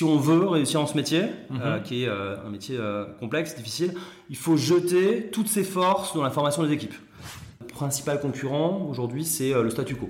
[0.00, 1.60] si on veut réussir dans ce métier, Mhm.
[1.62, 3.92] euh, qui est euh, un métier euh, complexe, difficile,
[4.30, 6.94] il faut jeter toutes ses forces dans la formation des équipes.
[7.60, 10.08] Le principal concurrent aujourd'hui, c'est euh, le statu quo.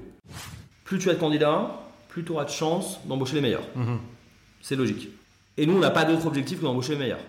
[0.84, 3.66] Plus tu as de candidats, plus tu auras de chances d'embaucher les meilleurs.
[3.74, 3.98] Mhm.
[4.62, 5.08] C'est logique.
[5.56, 7.24] Et nous, on n'a pas d'autre objectif que d'embaucher les meilleurs.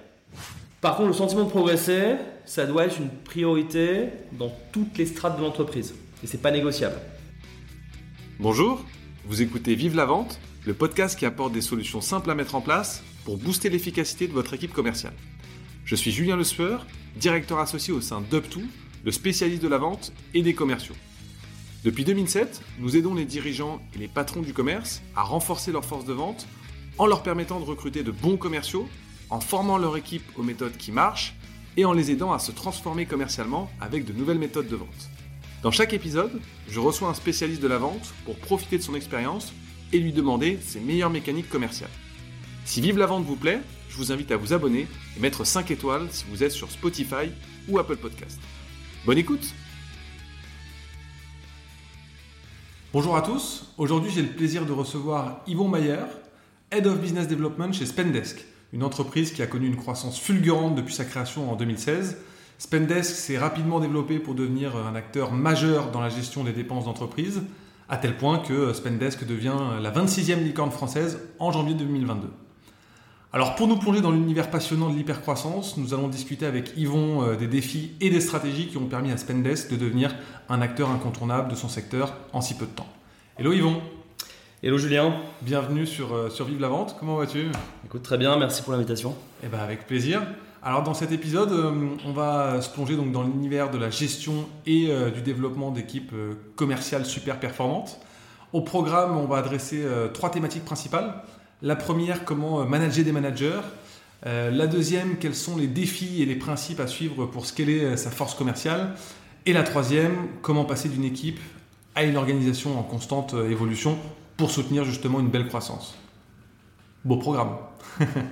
[0.81, 2.13] Par contre, le sentiment de progresser,
[2.45, 5.95] ça doit être une priorité dans toutes les strates de l'entreprise.
[6.23, 6.97] Et c'est pas négociable.
[8.39, 8.85] Bonjour,
[9.25, 12.61] vous écoutez Vive la vente, le podcast qui apporte des solutions simples à mettre en
[12.61, 15.15] place pour booster l'efficacité de votre équipe commerciale.
[15.85, 18.61] Je suis Julien Le Sueur, directeur associé au sein d'UpTo,
[19.03, 20.95] le spécialiste de la vente et des commerciaux.
[21.83, 26.05] Depuis 2007, nous aidons les dirigeants et les patrons du commerce à renforcer leur force
[26.05, 26.47] de vente
[26.99, 28.87] en leur permettant de recruter de bons commerciaux,
[29.31, 31.33] en formant leur équipe aux méthodes qui marchent
[31.75, 35.09] et en les aidant à se transformer commercialement avec de nouvelles méthodes de vente.
[35.63, 36.39] Dans chaque épisode,
[36.69, 39.53] je reçois un spécialiste de la vente pour profiter de son expérience
[39.93, 41.89] et lui demander ses meilleures mécaniques commerciales.
[42.65, 43.59] Si Vive la vente vous plaît,
[43.89, 47.31] je vous invite à vous abonner et mettre 5 étoiles si vous êtes sur Spotify
[47.67, 48.39] ou Apple Podcast.
[49.05, 49.53] Bonne écoute
[52.93, 53.73] Bonjour à tous.
[53.77, 56.03] Aujourd'hui, j'ai le plaisir de recevoir Yvon Mayer,
[56.71, 60.93] Head of Business Development chez Spendesk, une entreprise qui a connu une croissance fulgurante depuis
[60.93, 62.17] sa création en 2016.
[62.57, 67.41] Spendesk s'est rapidement développé pour devenir un acteur majeur dans la gestion des dépenses d'entreprise,
[67.91, 72.29] à tel point que Spendesk devient la 26e licorne française en janvier 2022.
[73.33, 77.35] Alors pour nous plonger dans l'univers passionnant de l'hypercroissance, nous allons discuter avec Yvon euh,
[77.35, 80.15] des défis et des stratégies qui ont permis à Spendesk de devenir
[80.47, 82.87] un acteur incontournable de son secteur en si peu de temps.
[83.37, 83.81] Hello Yvon,
[84.63, 85.13] Hello Julien.
[85.41, 87.47] bienvenue sur, euh, sur Vive la Vente, comment vas-tu?
[87.85, 89.15] Écoute, très bien, merci pour l'invitation.
[89.43, 90.21] Eh ben avec plaisir.
[90.63, 91.71] Alors dans cet épisode, euh,
[92.05, 96.11] on va se plonger donc dans l'univers de la gestion et euh, du développement d'équipes
[96.13, 97.99] euh, commerciales super performantes.
[98.53, 99.81] Au programme, on va adresser
[100.13, 101.23] trois thématiques principales.
[101.61, 103.61] La première, comment manager des managers.
[104.25, 108.35] La deuxième, quels sont les défis et les principes à suivre pour scaler sa force
[108.35, 108.93] commerciale.
[109.45, 111.39] Et la troisième, comment passer d'une équipe
[111.95, 113.97] à une organisation en constante évolution
[114.35, 115.95] pour soutenir justement une belle croissance.
[117.05, 117.55] Beau programme.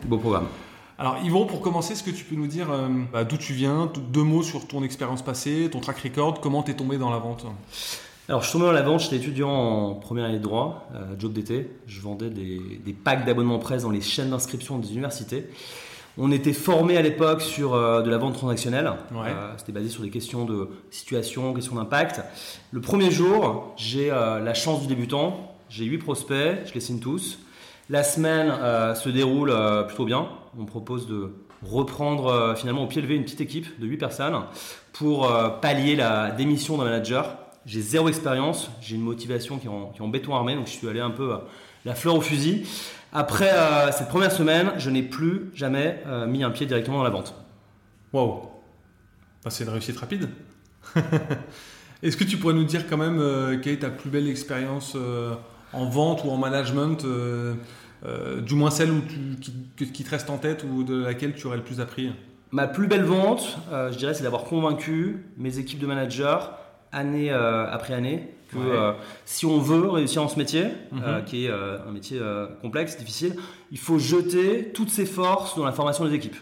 [0.06, 0.48] Beau programme.
[1.00, 3.90] Alors Yvon, pour commencer, est-ce que tu peux nous dire euh, bah, d'où tu viens,
[4.12, 7.46] deux mots sur ton expérience passée, ton track record, comment t'es tombé dans la vente?
[8.28, 11.16] Alors, je suis tombé dans la vente, j'étais étudiant en première année de droit, euh,
[11.18, 11.72] job d'été.
[11.88, 15.50] Je vendais des, des packs d'abonnements presse dans les chaînes d'inscription des universités.
[16.18, 18.92] On était formé à l'époque sur euh, de la vente transactionnelle.
[19.12, 19.30] Ouais.
[19.30, 22.22] Euh, C'était basé sur des questions de situation, questions d'impact.
[22.72, 25.56] Le premier jour, j'ai la chance du débutant.
[25.70, 27.40] J'ai 8 prospects, je les signe tous.
[27.92, 30.30] La semaine euh, se déroule euh, plutôt bien.
[30.60, 31.34] On propose de
[31.64, 34.36] reprendre euh, finalement au pied levé une petite équipe de 8 personnes
[34.94, 37.38] pour pallier la démission d'un manager.
[37.66, 41.00] J'ai zéro expérience, j'ai une motivation qui est, en, béton armé, donc je suis allé
[41.00, 41.38] un peu
[41.86, 42.68] la fleur au fusil.
[43.14, 43.50] Après
[43.94, 47.34] cette première semaine, je n'ai plus jamais mis un pied directement dans la vente.
[48.12, 48.42] Waouh
[49.44, 50.28] Bah, C'est une réussite rapide.
[52.04, 54.98] Est-ce que tu pourrais nous dire quand même quelle est ta plus belle expérience
[55.72, 57.06] en vente ou en management,
[58.06, 59.02] euh, du moins celle où
[59.78, 62.12] tu, qui, te reste en tête ou de laquelle tu aurais le plus appris
[62.52, 66.40] Ma plus belle vente, euh, je dirais, c'est d'avoir convaincu mes équipes de managers
[66.92, 68.96] année euh, après année que Ouais.
[69.26, 71.24] si on veut réussir dans ce métier, Mhm.
[71.28, 72.20] qui est un métier
[72.64, 73.36] complexe, difficile,
[73.72, 76.36] il faut jeter toutes ses forces dans la formation des équipes.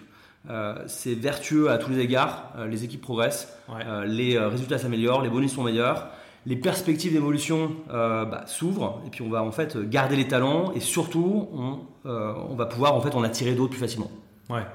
[0.50, 3.82] Euh, c'est vertueux à tous les égards, euh, les équipes progressent, Ouais.
[3.86, 6.08] euh, les résultats s'améliorent, les bonus sont meilleurs,
[6.48, 10.72] les perspectives d'évolution euh, bah, s'ouvrent, et puis on va en fait garder les talents,
[10.74, 14.10] et surtout on, euh, on va pouvoir en fait en attirer d'autres plus facilement.
[14.50, 14.66] Ouais.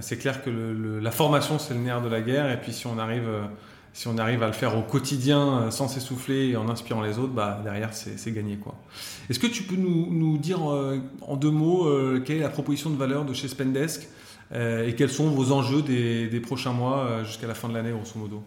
[0.00, 0.50] C'est clair que
[1.00, 2.50] la formation, c'est le nerf de la guerre.
[2.50, 3.44] Et puis, si on arrive, euh,
[3.92, 7.32] si on arrive à le faire au quotidien sans s'essouffler et en inspirant les autres,
[7.32, 8.56] bah, derrière, c'est gagné.
[8.56, 8.74] quoi.
[9.30, 11.88] Est-ce que tu peux nous, dire en deux mots
[12.24, 14.08] quelle est la proposition de valeur de chez Spendesk
[14.52, 18.18] et quels sont vos enjeux des, des prochains mois jusqu'à la fin de l'année, grosso
[18.18, 18.42] modo?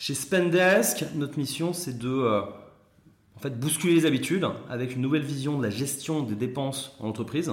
[0.00, 5.20] Chez Spendesk, notre mission, c'est de euh, en fait, bousculer les habitudes avec une nouvelle
[5.20, 7.52] vision de la gestion des dépenses en entreprise.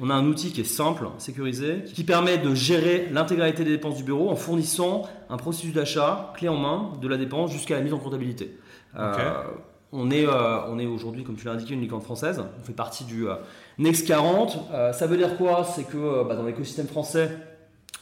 [0.00, 3.96] On a un outil qui est simple, sécurisé, qui permet de gérer l'intégralité des dépenses
[3.96, 7.80] du bureau en fournissant un processus d'achat clé en main de la dépense jusqu'à la
[7.80, 8.56] mise en comptabilité.
[8.96, 9.42] Euh,
[9.92, 12.40] on est, euh, on est aujourd'hui, comme tu l'as indiqué, une licorne française.
[12.60, 13.34] On fait partie du euh,
[13.78, 14.68] Next 40.
[14.72, 15.64] Euh, ça veut dire quoi?
[15.64, 17.36] C'est que bah, dans l'écosystème français,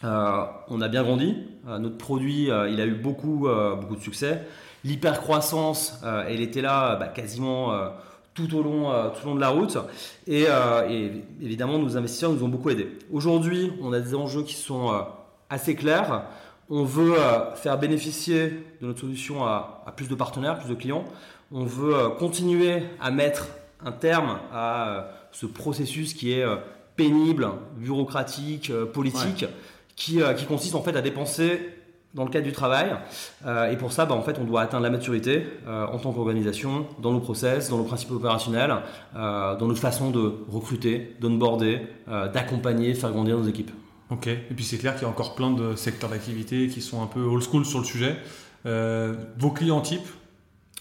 [0.04, 1.36] euh, on a bien grandi.
[1.66, 3.48] Euh, notre produit, euh, il a eu beaucoup,
[3.80, 4.42] beaucoup de succès.
[4.84, 7.72] L'hypercroissance, elle était là bah, quasiment
[8.32, 9.76] tout, au long, tout au long de la route.
[10.28, 10.46] Et,
[11.42, 12.88] évidemment, nos investisseurs nous ont beaucoup aidés.
[13.12, 15.04] Aujourd'hui, on a des enjeux qui sont
[15.50, 16.22] assez clairs.
[16.70, 17.16] On veut
[17.56, 18.50] faire bénéficier
[18.80, 21.04] de notre solution à, plus de partenaires, plus de clients.
[21.50, 23.48] On veut continuer à mettre
[23.84, 26.46] un terme à ce processus qui est
[26.94, 29.44] pénible, bureaucratique, politique,
[29.98, 31.74] qui, qui consiste en fait à dépenser
[32.14, 32.96] dans le cadre du travail.
[33.70, 37.12] et pour ça, bah, en fait, on doit atteindre la maturité en tant qu'organisation, dans
[37.12, 38.74] nos process, dans nos principes opérationnels,
[39.14, 41.82] dans notre façon de recruter, d'onboarder,
[42.32, 43.72] d'accompagner, faire grandir nos équipes.
[44.10, 47.02] Ok, et puis c'est clair qu'il y a encore plein de secteurs d'activité qui sont
[47.02, 48.16] un peu old school sur le sujet.
[48.66, 50.08] Euh, vos clients types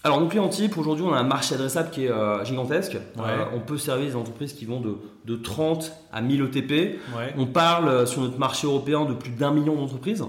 [0.04, 2.96] alors, nos clients types, aujourd'hui, on a un marché adressable qui est euh, gigantesque.
[3.18, 7.00] Euh, on peut servir des entreprises qui vont de, de 30 à 1000 ETP.
[7.36, 10.24] On parle sur notre marché européen de plus d'un million d'entreprises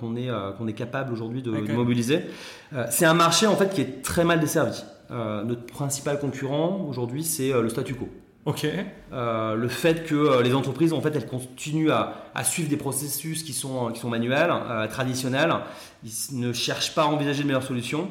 [0.00, 2.22] qu'on est, qu'on est capable aujourd'hui de, mobiliser.
[2.90, 4.82] c'est un marché en fait qui est très mal desservi.
[5.10, 8.08] notre principal concurrent aujourd'hui, c'est le statu quo.
[8.44, 8.66] Ok.
[9.12, 13.44] Euh, le fait que euh, les entreprises, en fait, elles continuent à, suivre des processus
[13.44, 15.54] qui sont, qui sont manuels, euh, traditionnels.
[16.04, 18.10] Ils ne cherchent pas à envisager de meilleures solutions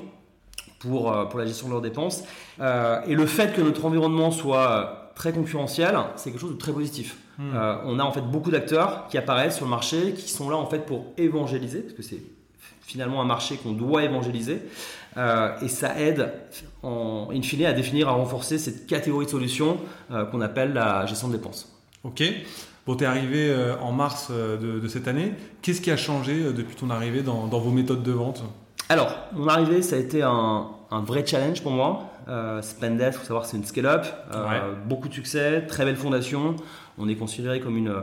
[0.81, 2.23] pour, pour la gestion de leurs dépenses.
[2.59, 7.17] et le fait que notre environnement soit très concurrentiel, c'est quelque chose de très positif.
[7.37, 7.55] Hmm.
[7.85, 10.67] on a en fait beaucoup d'acteurs qui apparaissent sur le marché, qui sont là en
[10.67, 12.21] fait pour évangéliser, parce que c'est
[12.81, 14.59] finalement un marché qu'on doit évangéliser.
[15.17, 16.31] Euh, et ça aide,
[16.83, 19.77] en, in fine, à définir, à renforcer cette catégorie de solutions
[20.11, 21.71] euh, qu'on appelle la gestion de dépenses.
[22.03, 22.23] Ok.
[22.85, 25.33] Bon, tu es arrivé euh, en mars de, cette année.
[25.61, 28.43] Qu'est-ce qui a changé depuis ton arrivée dans, vos méthodes de vente?
[28.91, 32.09] Alors, mon arrivée, ça a été un, vrai challenge pour moi.
[32.27, 34.05] Euh, Spendesk, il faut savoir, c'est une scale-up.
[34.85, 36.57] Beaucoup de succès, très belle fondation.
[36.97, 37.95] On est considéré comme une,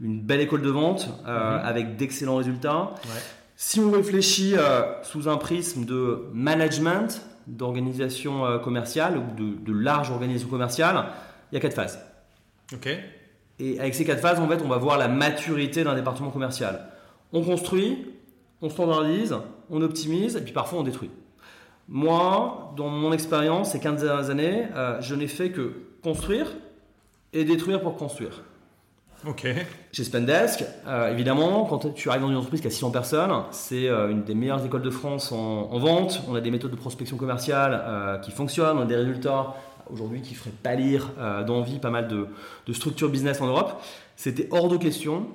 [0.00, 1.28] une belle école de vente mhm.
[1.28, 2.94] avec d'excellents résultats.
[3.04, 3.20] Ouais.
[3.54, 10.10] Si on réfléchit euh, sous un prisme de management, d'organisation euh, commerciale ou de, large
[10.10, 11.04] organisation commerciale,
[11.52, 12.00] il y a quatre phases.
[12.72, 12.88] Ok.
[13.58, 16.86] Et avec ces quatre phases, en fait, on va voir la maturité d'un département commercial.
[17.34, 18.06] On construit,
[18.62, 19.36] on standardise,
[19.70, 21.10] on optimise et puis parfois on détruit.
[21.92, 25.72] Moi, dans mon expérience ces 15 dernières années, euh, je n'ai fait que
[26.04, 26.46] construire
[27.32, 28.44] et détruire pour construire.
[29.26, 29.46] Ok.
[29.92, 33.88] Chez Spendesk, euh, évidemment, quand tu arrives dans une entreprise qui a 600 personnes, c'est
[33.88, 36.22] euh, une des meilleures écoles de France en, vente.
[36.28, 39.56] On a des méthodes de prospection commerciale qui fonctionnent, on a des résultats
[39.92, 41.10] aujourd'hui qui feraient pâlir
[41.44, 43.82] d'envie pas mal de, structures business en Europe.
[44.14, 45.26] C'était hors de question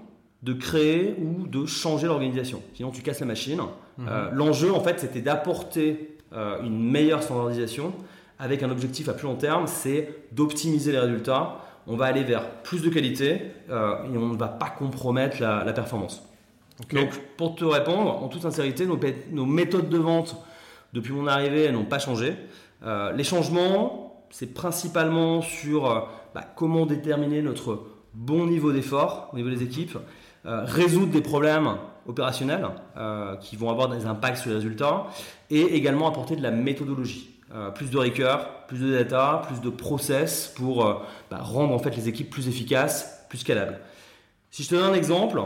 [0.46, 2.62] de créer ou de changer l'organisation.
[2.74, 3.60] Sinon, tu casses la machine.
[3.98, 4.08] Mhm.
[4.32, 6.18] L'enjeu, en fait, c'était d'apporter
[6.64, 7.94] une meilleure standardisation
[8.40, 12.50] avec un objectif à plus long terme, c'est d'optimiser les résultats on va aller vers
[12.64, 16.24] plus de qualité euh, et on ne va pas compromettre la, performance.
[16.92, 18.86] Donc, pour te répondre, en toute sincérité,
[19.32, 20.36] nos, méthodes de vente
[20.94, 22.36] depuis mon arrivée, elles n'ont pas changé.
[22.84, 26.00] Euh, les changements, c'est principalement sur euh,
[26.34, 27.84] bah, comment déterminer notre
[28.14, 29.98] bon niveau d'effort au niveau des équipes,
[30.46, 31.78] résoudre des problèmes
[32.08, 32.68] opérationnels
[33.42, 35.08] qui vont avoir des impacts sur les résultats
[35.50, 37.36] et également apporter de la méthodologie.
[37.54, 40.96] Euh, plus de rigueur, plus de data, plus de process pour euh,
[41.30, 43.80] bah, rendre en fait les équipes plus efficaces, plus scalables.
[44.50, 45.40] Si je te donne un exemple,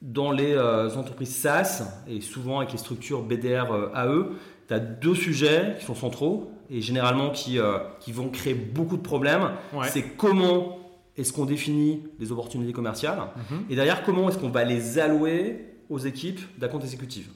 [0.00, 4.30] dans les euh, entreprises SaaS et souvent avec les structures BDR AE,
[4.66, 7.58] tu as deux sujets qui sont centraux et généralement qui,
[8.00, 9.52] qui vont créer beaucoup de problèmes.
[9.84, 10.77] C'est comment
[11.18, 13.18] est-ce qu'on définit les opportunités commerciales
[13.50, 13.64] mhm.
[13.68, 17.28] et derrière comment est-ce qu'on va les allouer aux équipes d'account exécutive.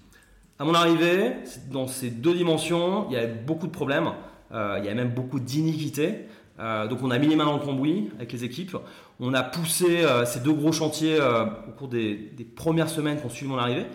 [0.59, 1.33] À mon arrivée,
[1.71, 4.13] dans ces deux dimensions, il y avait beaucoup de problèmes,
[4.53, 6.27] euh, il y avait même beaucoup d'iniquités.
[6.61, 8.77] Euh, donc on a mis les mains dans le cambouis avec les équipes.
[9.19, 13.31] On a poussé euh, ces deux gros chantiers au cours des, premières semaines qui ont
[13.31, 13.87] suivi mon arrivée,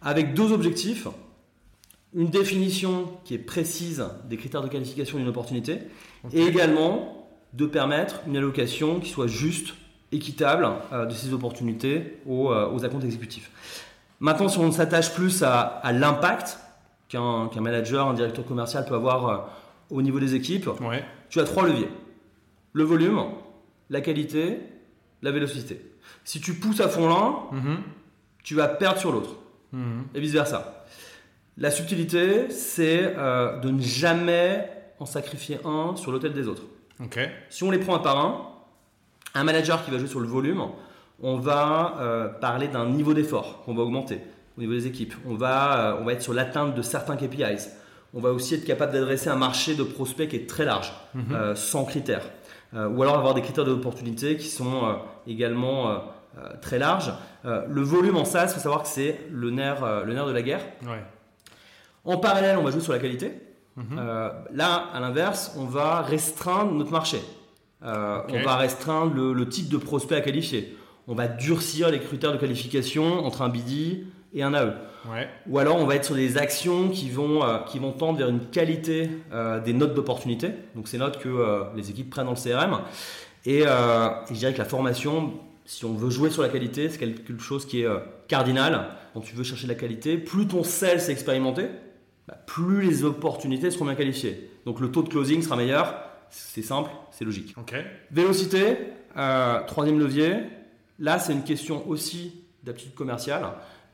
[0.00, 1.08] avec deux objectifs.
[2.14, 5.78] Une définition qui est précise des critères de qualification d'une opportunité,
[6.32, 7.23] et également
[7.54, 9.74] de permettre une allocation qui soit juste,
[10.12, 13.50] équitable de ces opportunités aux, aux accounts exécutifs.
[14.20, 16.58] Maintenant, si on s'attache plus à, l'impact
[17.08, 19.36] qu'un manager, un directeur commercial peut avoir euh,
[19.90, 20.70] au niveau des équipes,
[21.28, 21.90] tu as trois leviers.
[22.72, 23.20] Le volume,
[23.90, 24.60] la qualité,
[25.22, 25.80] la vélocité.
[26.24, 27.76] Si tu pousses à fond l'un, mhm.
[28.42, 29.36] tu vas perdre sur l'autre.
[29.72, 30.04] Mhm.
[30.14, 30.86] Et vice-versa.
[31.58, 36.62] La subtilité, c'est euh, de ne jamais en sacrifier un sur l'autel des autres.
[37.50, 38.48] Si on les prend un par un,
[39.34, 40.62] un manager qui va jouer sur le volume,
[41.22, 44.20] on va euh, parler d'un niveau d'effort qu'on va augmenter
[44.56, 45.14] au niveau des équipes.
[45.26, 47.70] On va, euh, on va être sur l'atteinte de certains KPIs.
[48.14, 51.24] On va aussi être capable d'adresser un marché de prospects qui est très large, mhm.
[51.32, 52.30] euh, sans critères.
[52.72, 56.02] ou alors avoir des critères d'opportunité qui sont également
[56.60, 57.12] très larges.
[57.44, 60.42] le volume en SaaS, il faut savoir que c'est le nerf, le nerf de la
[60.42, 60.64] guerre.
[62.04, 63.32] En parallèle, on va jouer sur la qualité.
[63.76, 63.96] Mhm.
[64.52, 67.18] là, à l'inverse, on va restreindre notre marché.
[67.82, 70.76] On va restreindre le, le type de prospect à qualifier
[71.06, 74.74] on va durcir les critères de qualification entre un BD et un AE.
[75.48, 78.28] Ou alors on va être sur des actions qui vont, euh, qui vont tendre vers
[78.28, 82.32] une qualité euh, des notes d'opportunité, donc ces notes que euh, les équipes prennent dans
[82.32, 82.80] le CRM.
[83.44, 85.34] Et euh, je dirais que la formation,
[85.66, 88.86] si on veut jouer sur la qualité, c'est quelque chose qui est euh, cardinal.
[89.12, 91.66] Quand tu veux chercher de la qualité, plus ton sales est expérimenté,
[92.28, 94.50] bah, plus les opportunités seront bien qualifiées.
[94.66, 95.94] Donc le taux de closing sera meilleur.
[96.30, 97.54] C'est simple, c'est logique.
[97.56, 97.74] Ok.
[98.10, 98.76] Vélocité,
[99.16, 100.36] euh, troisième levier.
[100.98, 103.44] Là, c'est une question aussi d'aptitude commerciale.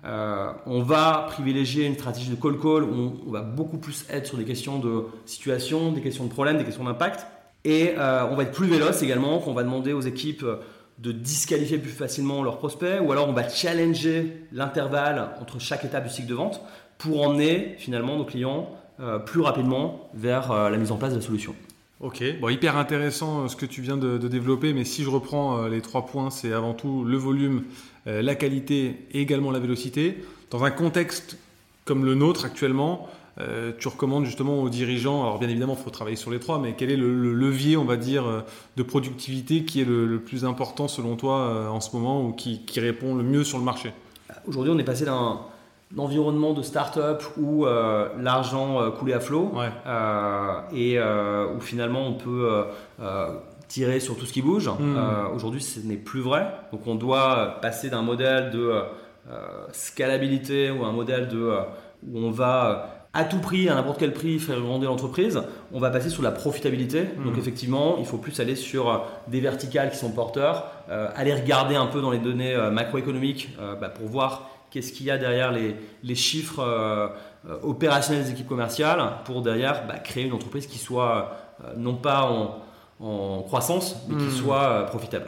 [0.05, 4.07] Euh, on va privilégier une stratégie de call call où on, on va beaucoup plus
[4.09, 7.27] être sur des questions de situation, des questions de problème, des questions d'impact.
[7.65, 10.47] Et euh, on va être plus véloce également, qu'on va demander aux équipes
[10.99, 16.05] de disqualifier plus facilement leurs prospects, ou alors on va challenger l'intervalle entre chaque étape
[16.05, 16.61] du cycle de vente
[17.01, 21.17] pour emmener finalement nos clients euh, plus rapidement vers euh, la mise en place de
[21.17, 21.55] la solution.
[22.01, 25.11] Ok, bon, hyper intéressant euh, ce que tu viens de, de développer, mais si je
[25.11, 27.65] reprends les trois points, c'est avant tout le volume,
[28.07, 30.23] la qualité et également la vélocité.
[30.51, 31.37] Dans un contexte
[31.85, 35.91] comme le nôtre actuellement, euh, tu recommandes justement aux dirigeants, alors bien évidemment il faut
[35.91, 38.45] travailler sur les trois, mais quel est le, le levier, on va dire,
[38.77, 42.33] de productivité qui est le, le plus important selon toi euh, en ce moment ou
[42.33, 43.93] qui, qui répond le mieux sur le marché?
[44.47, 45.41] Aujourd'hui, on est passé d'un
[45.99, 49.67] environnement de start-up où euh, l'argent euh, coulait à flot Ouais.
[49.87, 50.99] euh, et
[51.57, 52.65] où finalement on peut
[53.69, 54.69] tirer sur tout ce qui bouge.
[54.69, 54.97] Mm.
[54.97, 56.47] Euh, Aujourd'hui, ce n'est plus vrai.
[56.73, 58.83] Donc, on doit passer d'un modèle de
[59.73, 61.53] scalabilité ou un modèle de,
[62.09, 65.43] où on va à tout prix, à n'importe quel prix, faire grandir l'entreprise.
[65.73, 67.03] On va passer sur la profitabilité.
[67.25, 67.39] Donc, Mm.
[67.39, 71.87] effectivement, il faut plus aller sur des verticales qui sont porteurs, euh, aller regarder un
[71.87, 75.77] peu dans les données macroéconomiques euh, bah, pour voir qu'est-ce qu'il y a derrière les,
[76.03, 77.09] les chiffres euh,
[77.63, 81.33] opérationnels des équipes commerciales pour derrière bah, créer une entreprise qui soit
[81.65, 82.59] euh, non pas en,
[83.05, 84.31] en croissance, mais qui Mm.
[84.31, 85.27] soit euh, profitable.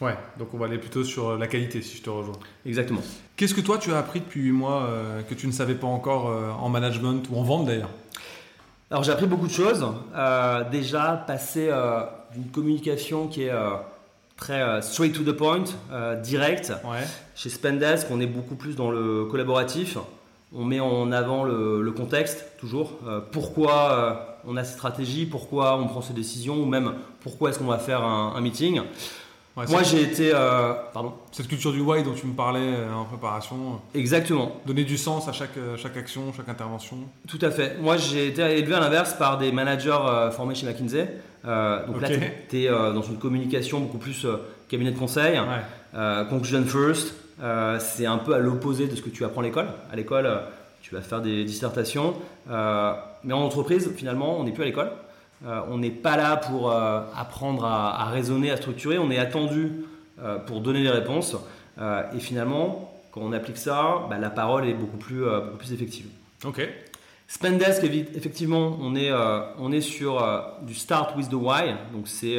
[0.00, 2.34] Ouais, donc on va aller plutôt sur la qualité si je te rejoins.
[2.66, 3.00] Exactement.
[3.36, 4.86] Qu'est-ce que toi tu as appris depuis 8 mois
[5.26, 6.26] que tu ne savais pas encore
[6.60, 7.88] en management ou en vente d'ailleurs?
[8.90, 9.86] Alors j'ai appris beaucoup de choses.
[10.70, 11.70] Déjà, passer
[12.34, 13.52] d'une communication qui est
[14.36, 16.72] très euh, straight to the point, euh, direct.
[16.84, 17.04] Ouais.
[17.34, 19.98] Chez Spendesk, on est beaucoup plus dans le collaboratif.
[20.54, 22.92] On met en avant le, le contexte, toujours.
[23.06, 27.58] Euh, pourquoi on a cette stratégie, pourquoi on prend ces décisions, ou même pourquoi est-ce
[27.58, 28.80] qu'on va faire un, un meeting.
[29.56, 30.32] Ouais, Moi, j'ai été...
[30.34, 34.52] euh, pardon cette culture du why dont tu me parlais euh, en préparation, euh, Exactement.
[34.66, 36.98] donner du sens à chaque, chaque action, chaque intervention.
[37.26, 37.78] Tout à fait.
[37.80, 41.08] Moi, j'ai été élevé à l'inverse par des managers euh, formés chez McKinsey.
[41.46, 42.08] Euh, donc là,
[42.50, 44.26] tu es dans une communication beaucoup plus
[44.68, 45.38] cabinet de conseil.
[45.38, 46.24] Ouais.
[46.28, 47.14] Conclusion first,
[47.78, 49.68] c'est un peu à l'opposé de ce que tu apprends à l'école.
[49.90, 50.28] À l'école,
[50.82, 52.14] tu vas faire des dissertations.
[52.48, 54.90] Mais en entreprise, finalement, on n'est plus à l'école.
[55.44, 58.98] Euh, on n'est pas là pour euh, apprendre à, à raisonner, à structurer.
[58.98, 59.72] On est attendu
[60.22, 61.36] euh, pour donner des réponses.
[62.14, 66.06] Et finalement, quand on applique ça, bah, la parole est beaucoup plus, beaucoup plus effective.
[66.42, 66.66] Ok.
[67.28, 69.12] Spendesk, effectivement, on est,
[69.58, 70.26] on est sur
[70.62, 71.74] du start with the why.
[71.92, 72.38] Donc, c'est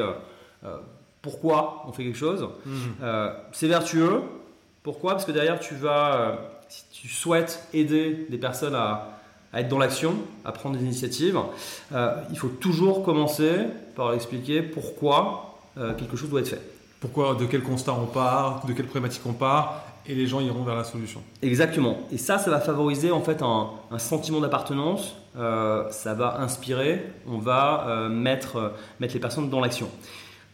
[1.22, 2.50] pourquoi on fait quelque chose.
[2.66, 2.96] Mhm.
[3.52, 4.24] C'est vertueux.
[4.82, 5.12] Pourquoi?
[5.12, 9.17] Parce que derrière, tu vas, si tu souhaites aider des personnes à,
[9.58, 10.14] à être dans l'action,
[10.46, 11.40] à prendre des initiatives,
[11.92, 13.54] euh, il faut toujours commencer
[13.96, 16.62] par expliquer pourquoi euh, quelque chose doit être fait.
[17.00, 20.62] Pourquoi, de quel constat on part, de quelle problématique on part, et les gens iront
[20.64, 21.22] vers la solution.
[21.42, 21.98] Exactement.
[22.12, 25.16] Et ça, ça va favoriser en fait un, un sentiment d'appartenance.
[25.38, 27.04] Euh, ça va inspirer.
[27.28, 29.90] On va mettre, mettre les personnes dans l'action.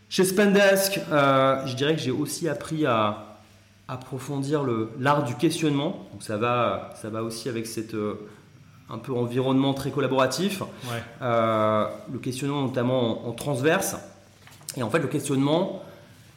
[0.10, 3.38] Chez Spendesk, je dirais que j'ai aussi appris à
[3.88, 6.08] approfondir le- l'art du questionnement.
[6.14, 7.94] Donc ça va, ça va aussi avec cet
[8.90, 10.62] un peu environnement très collaboratif.
[10.62, 11.02] Ouais.
[11.22, 13.96] Euh, le questionnement notamment en, en transverse.
[14.76, 15.82] Et en fait, le questionnement,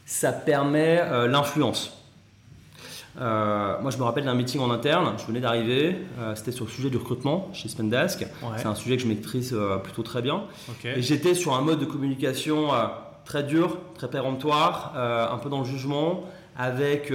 [0.05, 1.93] ça permet euh, l'influence.
[3.19, 5.15] Euh, moi, je me rappelle d'un meeting en interne.
[5.17, 5.97] Je venais d'arriver.
[6.35, 8.21] C'était sur le sujet du recrutement chez Spendesk.
[8.21, 8.49] Ouais.
[8.59, 10.43] C'est un sujet que je maîtrise plutôt très bien.
[10.85, 12.69] Et j'étais sur un mode de communication
[13.25, 16.25] très dur, très péremptoire, un peu dans le jugement,
[16.59, 17.11] avec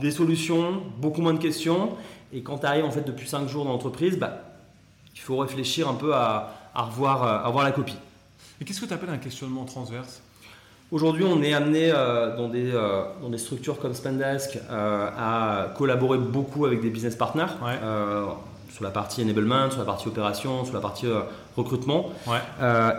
[0.00, 1.90] des solutions, beaucoup moins de questions.
[2.32, 4.38] Et quand tu arrives en fait depuis 5 jours dans l'entreprise, bah,
[5.14, 7.96] il faut réfléchir un peu à, à revoir, euh, à revoir la copie.
[8.60, 10.22] Et qu'est-ce que tu appelles un questionnement transverse?
[10.90, 15.68] Aujourd'hui, on est amené euh, dans, des, euh, dans des structures comme Spendesk euh, à
[15.76, 17.78] collaborer beaucoup avec des business partners Ouais.
[18.70, 21.06] sur la partie enablement, sur la partie opération, sur la partie
[21.56, 22.10] recrutement.
[22.26, 22.38] Ouais.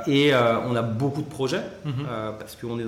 [0.08, 2.06] Et on a beaucoup de projets Mhm.
[2.40, 2.86] parce qu'on est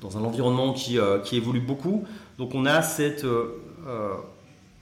[0.00, 2.04] dans, un environnement qui, qui évolue beaucoup.
[2.38, 3.24] Donc on a cette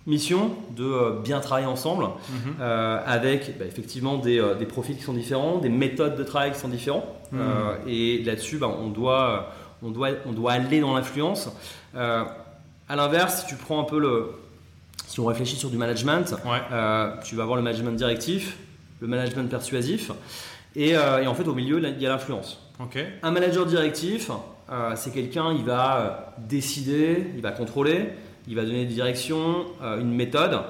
[0.07, 2.54] mission de euh, bien travailler ensemble Mhm.
[2.61, 6.52] euh, avec bah, effectivement des, euh, des profils qui sont différents, des méthodes de travail
[6.52, 7.04] qui sont différents.
[7.33, 7.40] Mhm.
[7.87, 9.52] Et là-dessus, bah, on, doit,
[9.83, 11.50] on, doit, on doit aller dans l'influence.
[11.95, 14.33] À l'inverse, si tu prends un peu le...
[15.07, 16.59] Si on réfléchit sur du management, Ouais.
[16.73, 18.57] euh, tu vas avoir le management directif,
[19.00, 20.11] le management persuasif,
[20.76, 22.61] et, euh, et en fait au milieu, il y a l'influence.
[23.23, 24.30] Un manager directif,
[24.71, 28.11] euh, c'est quelqu'un, il va décider, il va contrôler,
[28.50, 30.61] il va donner des directions, euh, une méthode.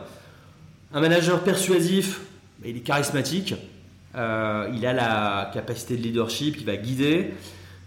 [0.92, 2.20] Un manager persuasif,
[2.60, 3.54] bah, il est charismatique,
[4.14, 7.32] euh, il a la capacité de leadership, il va guider.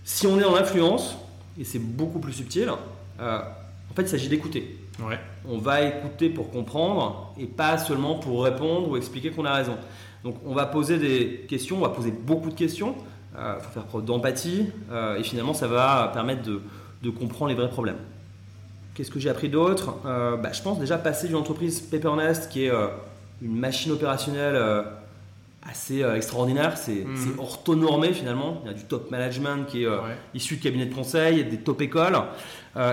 [0.03, 1.15] Si on est en influence,
[1.59, 2.69] et c'est beaucoup plus subtil,
[3.19, 4.79] euh, en fait, il s'agit d'écouter.
[4.99, 5.19] Ouais.
[5.47, 9.77] On va écouter pour comprendre et pas seulement pour répondre ou expliquer qu'on a raison.
[10.23, 12.95] Donc on va poser des questions, on va poser beaucoup de questions,
[13.35, 16.61] il faut faire preuve d'empathie euh, et finalement ça va permettre de,
[17.01, 17.97] de comprendre les vrais problèmes.
[18.95, 19.95] Qu'est-ce que j'ai appris d'autre?
[20.05, 22.87] Euh, bah, Je pense déjà passer d'une entreprise Paper Nest qui est euh,
[23.41, 24.83] une machine opérationnelle euh,
[25.67, 29.95] assez extraordinaire, c'est c'est orthonormé finalement, il y a du top management qui est Ouais.
[30.33, 32.17] issu de cabinets de conseil, des top écoles.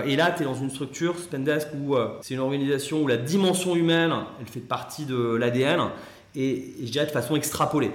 [0.05, 3.75] Et là, tu es dans une structure, Spendesk, où c'est une organisation où la dimension
[3.75, 5.89] humaine, elle fait partie de l'ADN,
[6.33, 6.49] et,
[6.81, 7.91] et je dirais de façon extrapolée.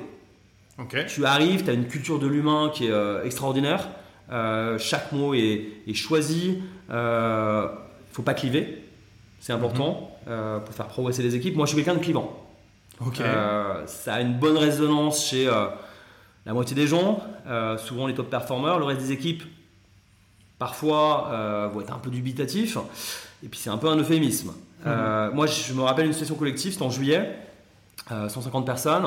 [1.09, 2.93] Tu arrives, tu as une culture de l'humain qui est
[3.25, 3.89] extraordinaire,
[4.79, 6.59] chaque mot est, est choisi,
[8.17, 8.83] faut pas cliver,
[9.41, 11.55] c'est important euh, pour faire progresser les équipes.
[11.55, 12.43] Moi, je suis quelqu'un de clivant.
[13.21, 15.67] Euh, ça a une bonne résonance chez euh,
[16.47, 17.23] la moitié des gens,
[17.77, 18.79] souvent les top performers.
[18.79, 19.43] Le reste des équipes,
[20.59, 22.79] parfois, vont être un peu dubitatifs.
[23.45, 24.55] Et puis c'est un peu un euphémisme.
[24.87, 27.37] Euh, moi, je me rappelle une session collective, c'était en juillet,
[28.13, 29.07] euh, 150 personnes.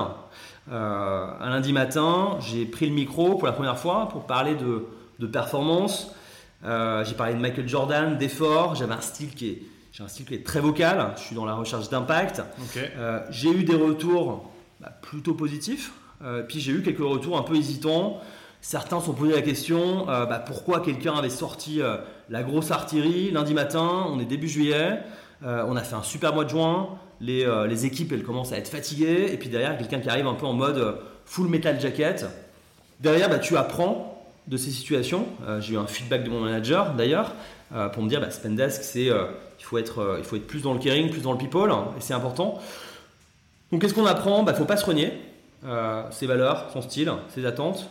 [0.71, 4.85] Un lundi matin, j'ai pris le micro pour la première fois pour parler de,
[5.17, 6.11] de performance.
[6.65, 8.75] Euh, j'ai parlé de Michael Jordan, d'effort.
[8.75, 9.61] J'avais un style qui est,
[9.91, 11.13] j'ai un style qui est très vocal.
[11.15, 12.41] Je suis dans la recherche d'impact.
[12.97, 17.43] Euh, j'ai eu des retours bah, plutôt positifs, Euh, puis j'ai eu quelques retours un
[17.43, 18.19] peu hésitants.
[18.59, 21.79] Certains se sont posé la question bah, pourquoi quelqu'un avait sorti
[22.29, 24.99] la grosse artillerie lundi matin, on est début juillet,
[25.41, 26.89] on a fait un super mois de juin,
[27.21, 30.33] les, les équipes elles commencent à être fatiguées, et puis derrière quelqu'un qui arrive un
[30.33, 32.25] peu en mode full metal jacket.
[32.99, 34.18] Derrière, bah, tu apprends
[34.49, 35.27] de ces situations.
[35.47, 37.33] Euh, j'ai eu un feedback de mon manager d'ailleurs
[37.73, 39.25] euh, pour me dire bah, Spendesk, c'est euh,
[39.59, 42.59] il faut être plus dans le caring, plus dans le people, hein, et c'est important.
[43.71, 44.43] Donc qu'est-ce qu'on apprend?
[44.43, 45.13] Il ne faut pas se renier.
[46.11, 47.89] Ses valeurs, son style, ses attentes.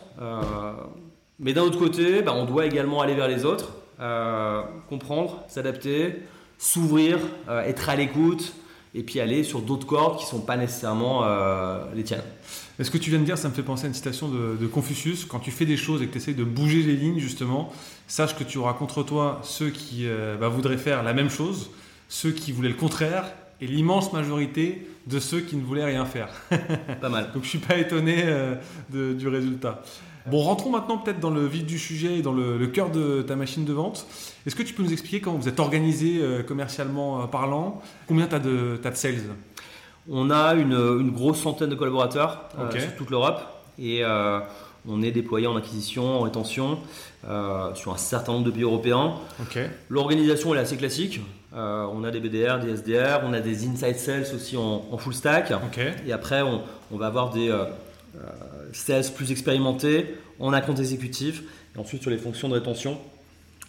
[1.37, 3.69] Mais d'un autre côté, bah, on doit également aller vers les autres,
[4.89, 6.23] comprendre, s'adapter,
[6.57, 8.53] s'ouvrir, être à l'écoute,
[8.95, 11.23] et puis aller sur d'autres cordes qui ne sont pas nécessairement
[11.93, 12.23] les tiennes.
[12.81, 14.67] Ce que tu viens de dire, ça me fait penser à une citation de, de
[14.67, 15.25] Confucius.
[15.25, 17.73] Quand tu fais des choses et que tu essayes de bouger les lignes, justement,
[18.07, 21.71] sache que tu auras contre toi ceux qui euh, bah, voudraient faire la même chose,
[22.07, 23.25] ceux qui voulaient le contraire,
[23.61, 26.29] et l'immense majorité de ceux qui ne voulaient rien faire.
[27.01, 27.31] Pas mal.
[27.33, 28.55] Donc je suis pas étonné euh,
[28.91, 29.83] de- du résultat.
[30.25, 33.21] Bon, rentrons maintenant peut-être dans le vif du sujet et dans le, le cœur de
[33.23, 34.05] ta machine de vente.
[34.45, 37.81] Est-ce que tu peux nous expliquer comment vous êtes organisé euh, commercialement parlant?
[38.07, 39.21] Combien tu as de, t'as de sales?
[40.11, 43.41] On a une, une grosse centaine de collaborateurs euh, sur toute l'Europe
[43.77, 44.39] et euh,
[44.87, 46.79] on est déployé en acquisition, en rétention
[47.27, 49.15] euh, sur un certain nombre de pays européens.
[49.89, 51.21] L'organisation est assez classique.
[51.55, 54.97] Euh, on a des BDR, des SDR, on a des inside sales aussi en, en
[54.97, 55.51] full stack.
[56.07, 57.65] Et après, on, on va avoir des euh,
[58.71, 61.43] sales plus expérimentés en account exécutif
[61.75, 62.97] et ensuite sur les fonctions de rétention,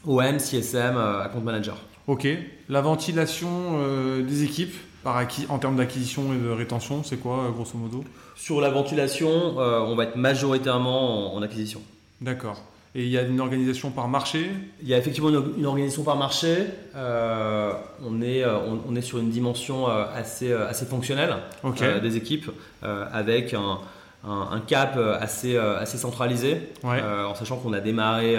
[0.07, 1.77] OM, CSM, account manager.
[2.07, 2.27] Ok.
[2.69, 3.79] La ventilation
[4.23, 8.05] des équipes par acquis, en termes d'acquisition et de rétention, c'est quoi, euh, grosso modo
[8.37, 11.81] Sur la ventilation, euh, on va être majoritairement en- en acquisition.
[12.21, 12.61] D'accord.
[12.95, 14.51] Et il y a une organisation par marché
[14.83, 16.67] Il y a effectivement une, une organisation par marché.
[16.97, 17.73] Euh,
[18.05, 22.51] on, est, on, on est sur une dimension assez, assez fonctionnelle euh, des équipes,
[22.83, 23.79] avec un,
[24.27, 27.01] un- un cap assez, assez centralisé, Ouais.
[27.01, 28.37] en sachant qu'on a démarré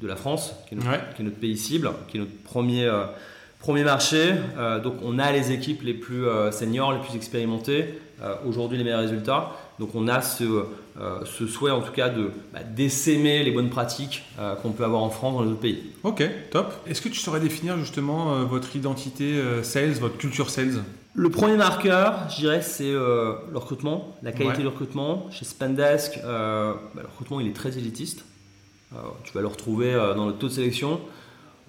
[0.00, 1.00] de la France, qui est notre, Ouais.
[1.16, 2.88] qui est notre pays cible, qui est notre premier,
[3.64, 4.34] premier marché.
[4.58, 8.76] Euh, donc on a les équipes les plus euh, seniors, les plus expérimentées, euh, aujourd'hui
[8.76, 9.52] les meilleurs résultats.
[9.78, 10.44] Donc on a ce,
[11.24, 14.22] ce souhait en tout cas de bah, d'essaimer les bonnes pratiques
[14.62, 15.82] qu'on peut avoir en France dans les autres pays.
[16.04, 16.22] Ok,
[16.52, 16.72] top.
[16.86, 20.84] Est-ce que tu saurais définir justement votre identité sales, votre culture sales?
[21.14, 24.62] Le premier marqueur, je dirais, c'est le recrutement, la qualité Ouais.
[24.62, 25.26] du recrutement.
[25.32, 28.24] Chez Spendesk, euh, bah, le recrutement il est très élitiste.
[29.24, 31.00] Tu vas le retrouver dans notre taux de sélection.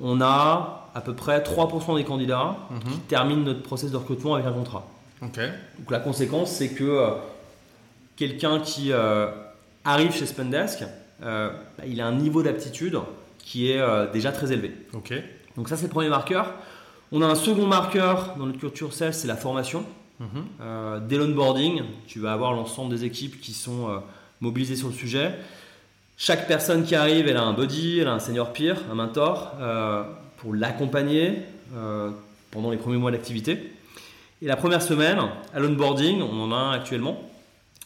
[0.01, 2.57] On a à peu près 3% des candidats
[2.89, 4.87] qui terminent notre process de recrutement avec un contrat.
[5.21, 7.09] Donc la conséquence, c'est que euh,
[8.15, 9.27] quelqu'un qui euh,
[9.83, 10.83] arrive chez Spendesk,
[11.23, 12.99] euh, bah, il a un niveau d'aptitude
[13.39, 14.73] qui est déjà très élevé.
[15.55, 16.53] Donc ça, c'est le premier marqueur.
[17.11, 19.85] On a un second marqueur dans notre culture sales, c'est la formation.
[20.19, 20.27] Mhm.
[20.61, 24.01] Euh, dès l'onboarding, tu vas avoir l'ensemble des équipes qui sont
[24.41, 25.35] mobilisées sur le sujet.
[26.17, 29.53] Chaque personne qui arrive, elle a un buddy, elle a un senior peer, un mentor,
[29.59, 30.03] euh,
[30.37, 31.41] pour l'accompagner
[31.75, 32.11] euh,
[32.51, 33.73] pendant les premiers mois d'activité.
[34.41, 35.19] Et la première semaine,
[35.53, 37.21] à l'onboarding, on en a un actuellement,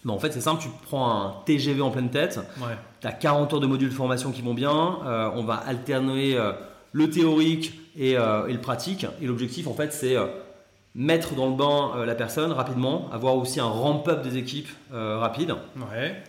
[0.06, 2.76] bah, En fait, c'est simple, tu prends un TGV en pleine tête, Ouais.
[3.02, 6.38] tu as 40 heures de modules de formation qui vont bien, euh, on va alterner
[6.92, 8.15] le théorique et, et
[8.54, 10.15] le pratique, et l'objectif, en fait, c'est
[10.96, 15.56] mettre dans le bain la personne rapidement, avoir aussi un ramp-up des équipes euh, rapide.
[15.92, 16.22] Ouais.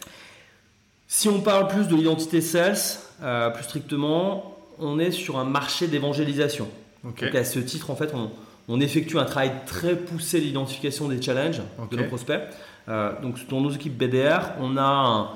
[1.12, 2.76] Si on parle plus de l'identité sales,
[3.24, 6.68] euh, plus strictement, on est sur un marché d'évangélisation.
[7.04, 7.24] Ok.
[7.24, 8.30] Donc à ce titre, en fait, on,
[8.68, 12.40] on effectue un travail très poussé d'identification des challenges de nos prospects.
[12.88, 15.28] Euh, donc dans nos équipes BDR, on a, un-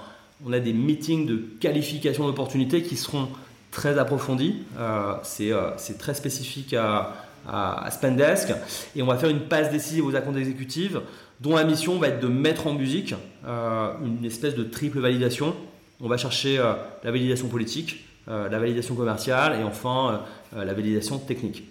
[0.46, 3.26] on a des meetings de qualification d'opportunités qui seront
[3.72, 4.62] très approfondis.
[4.78, 7.14] Euh, c'est, euh, c'est très spécifique à,
[7.48, 8.52] à, Spendesk.
[8.94, 11.00] Et on va faire une passe décisive aux accounts exécutives
[11.40, 13.14] dont la mission va être de mettre en musique
[13.46, 15.54] euh, une espèce de triple validation.
[16.00, 21.18] On va chercher euh, la validation politique, euh, la validation commerciale et enfin la validation
[21.18, 21.64] technique.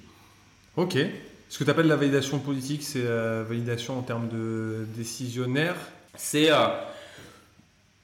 [0.75, 0.97] Ok.
[1.49, 5.75] Ce que tu appelles la validation politique, c'est la validation en termes de décisionnaire?
[6.15, 6.49] C'est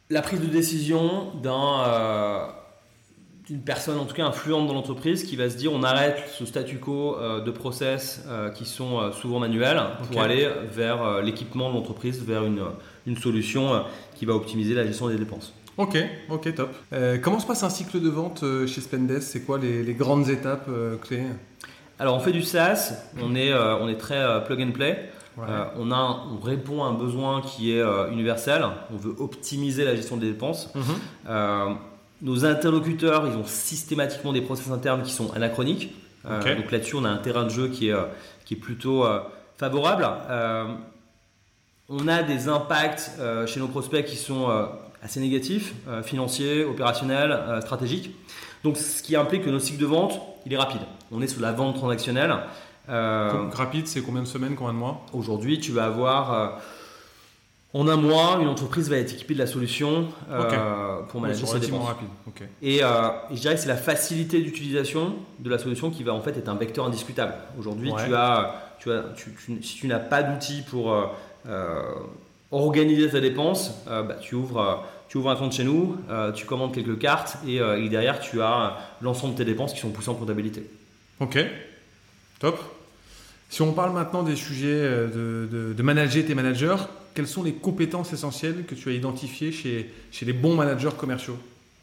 [0.10, 2.54] la prise de décision d'un,
[3.50, 6.46] d'une personne, en tout cas influente dans l'entreprise, qui va se dire on arrête ce
[6.46, 9.82] statu quo euh, de process euh, qui sont euh, souvent manuels
[10.12, 12.62] pour aller vers l'équipement de l'entreprise, vers une,
[13.08, 13.84] une solution
[14.16, 15.54] qui va optimiser la gestion des dépenses.
[15.78, 15.98] Ok,
[16.30, 16.70] ok, top.
[16.94, 20.30] Euh, comment se passe un cycle de vente chez Spendesk C'est quoi les, les grandes
[20.30, 21.24] étapes euh, clés?
[21.98, 25.10] Alors on fait du SaaS, on est, euh, on est très plug and play.
[25.38, 25.46] Ouais.
[25.78, 27.82] On, a, on répond à un besoin qui est
[28.12, 28.62] universel.
[28.94, 30.70] On veut optimiser la gestion des dépenses.
[30.76, 31.78] Mhm.
[32.22, 35.94] Nos interlocuteurs, ils ont systématiquement des process internes qui sont anachroniques.
[36.26, 38.04] Euh, donc là-dessus, on a un terrain de jeu qui est, euh,
[38.46, 39.20] qui est plutôt euh,
[39.58, 40.08] favorable.
[41.92, 43.12] On a des impacts
[43.48, 44.48] chez nos prospects qui sont
[45.02, 48.12] assez négatifs, financiers, opérationnels, stratégiques.
[48.64, 50.82] Donc ce qui implique que notre cycle de vente, il est rapide.
[51.12, 52.36] On est sur la vente transactionnelle.
[52.90, 55.06] Euh, Donc, rapide, c'est combien de semaines, combien de mois?
[55.14, 56.60] Aujourd'hui, tu vas avoir
[57.74, 61.60] en un mois, une entreprise va être équipée de la solution euh, pour manager ses
[61.60, 61.88] dépenses.
[61.88, 62.08] rapide.
[62.64, 62.88] Et, euh,
[63.32, 66.36] et je dirais que c'est la facilité d'utilisation de la solution qui va en fait
[66.38, 67.34] être un vecteur indiscutable.
[67.60, 68.06] Aujourd'hui, Ouais.
[68.08, 70.92] tu as, tu as, tu- tu- si tu n'as pas d'outils pour
[71.48, 71.84] euh,
[72.52, 76.46] organiser tes dépenses, euh, bah, tu, ouvres, tu ouvres un compte chez nous, euh, tu
[76.48, 79.90] commandes quelques cartes et, euh, et derrière tu as l'ensemble de tes dépenses qui sont
[79.92, 80.64] poussées en comptabilité.
[81.20, 81.38] Ok,
[82.40, 82.60] top.
[83.52, 86.76] Si on parle maintenant des sujets de, de- de manager tes managers,
[87.14, 91.38] quelles sont les compétences essentielles que tu as identifiées chez, chez les bons managers commerciaux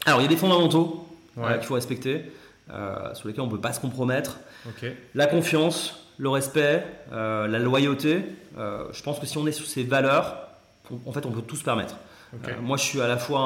[0.05, 1.03] Alors il y a des fondamentaux
[1.37, 1.43] Ouais.
[1.51, 2.23] euh, qu'il faut respecter,
[2.71, 4.37] euh, sur lesquels on ne peut pas se compromettre.
[5.13, 8.21] La confiance, le respect, euh, la loyauté.
[8.57, 10.37] Je pense que si on est sur ces valeurs,
[10.89, 11.95] on- en fait, on peut tout se permettre.
[12.63, 13.39] Moi, je suis à la fois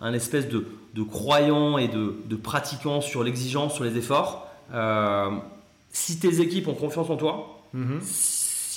[0.00, 4.48] un, un espèce de, de croyant et de, de pratiquant sur l'exigence, sur les efforts.
[5.92, 8.00] Si tes équipes ont confiance en toi, Mhm.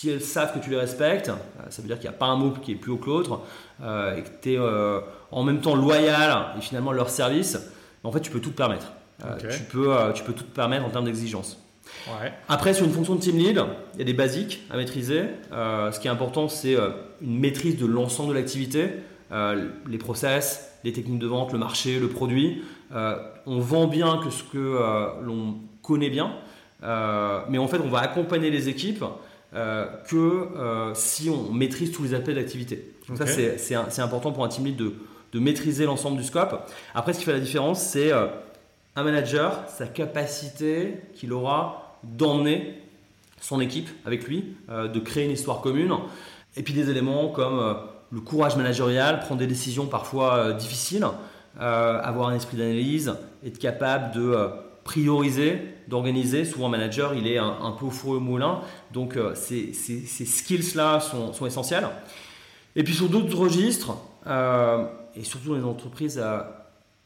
[0.02, 2.26] Si elles savent que tu les respectes, euh, ça veut dire qu'il n'y a pas
[2.26, 3.42] un mot qui est plus haut que l'autre,
[3.84, 4.60] euh, et que tu es
[5.32, 7.60] en même temps loyal et finalement leur service,
[8.04, 8.94] en fait, tu peux tout te permettre.
[9.24, 11.60] Euh, tu, peux, euh, tu peux tout te permettre en termes d'exigence.
[12.08, 12.34] Ouais.
[12.50, 15.26] Après, sur une fonction de team lead, il y a des basiques à maîtriser.
[15.52, 16.90] Euh, ce qui est important, c'est euh,
[17.22, 18.90] une maîtrise de l'ensemble de l'activité,
[19.32, 22.64] euh, les process, les techniques de vente, le marché, le produit.
[22.96, 26.34] Euh, on vend bien que ce que euh, l'on connaît bien,
[26.84, 29.04] euh, mais en fait, on va accompagner les équipes
[29.54, 30.16] euh, que
[30.58, 32.94] euh, si on maîtrise tous les aspects de l'activité.
[33.10, 33.26] Donc ça,
[33.58, 34.94] c'est- un- important pour un team lead de,
[35.34, 36.70] de maîtriser l'ensemble du scope.
[36.96, 38.28] Après, ce qui fait la différence, c'est euh,
[38.96, 42.82] un manager, sa capacité qu'il aura d'emmener
[43.40, 45.92] son équipe avec lui, de créer une histoire commune,
[46.56, 47.76] et puis des éléments comme
[48.12, 51.06] le courage managérial, prendre des décisions parfois difficiles,
[51.58, 54.36] avoir un esprit d'analyse, être capable de
[54.84, 56.46] prioriser, d'organiser.
[56.46, 58.62] Souvent, un manager, il est un, un peu au four et au moulin,
[58.94, 61.88] donc euh, ces, ces- ces skills-là sont, sont essentiels.
[62.76, 66.40] Et puis sur d'autres registres, euh, et surtout dans les entreprises euh,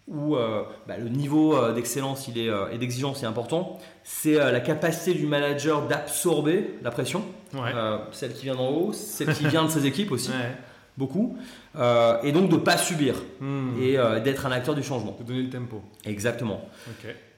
[0.08, 5.26] où bah, le niveau d'excellence il est, et d'exigence est important, c'est la capacité du
[5.26, 7.24] manager d'absorber la pression,
[7.56, 7.72] Ouais.
[8.12, 10.56] celle qui vient d'en haut, celle qui vient de ses équipes aussi, Ouais.
[10.98, 11.38] Beaucoup,
[11.76, 13.82] euh, et donc de ne pas subir Hmm.
[13.82, 15.16] et euh, d'être un acteur du changement.
[15.20, 15.82] De donner le tempo.
[16.06, 16.62] Exactement.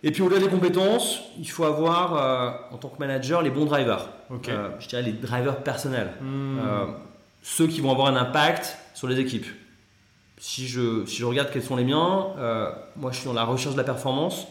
[0.04, 3.66] Et puis au-delà des compétences, il faut avoir euh, en tant que manager les bons
[3.66, 4.10] drivers.
[4.30, 4.50] Ok.
[4.50, 6.12] Euh, je dirais les drivers personnels.
[6.22, 6.60] Hmm.
[7.42, 9.48] Ceux qui vont avoir un impact sur les équipes.
[10.38, 12.28] Si je, si je regarde quels sont les miens,
[12.96, 14.48] moi je suis dans la recherche de la performance,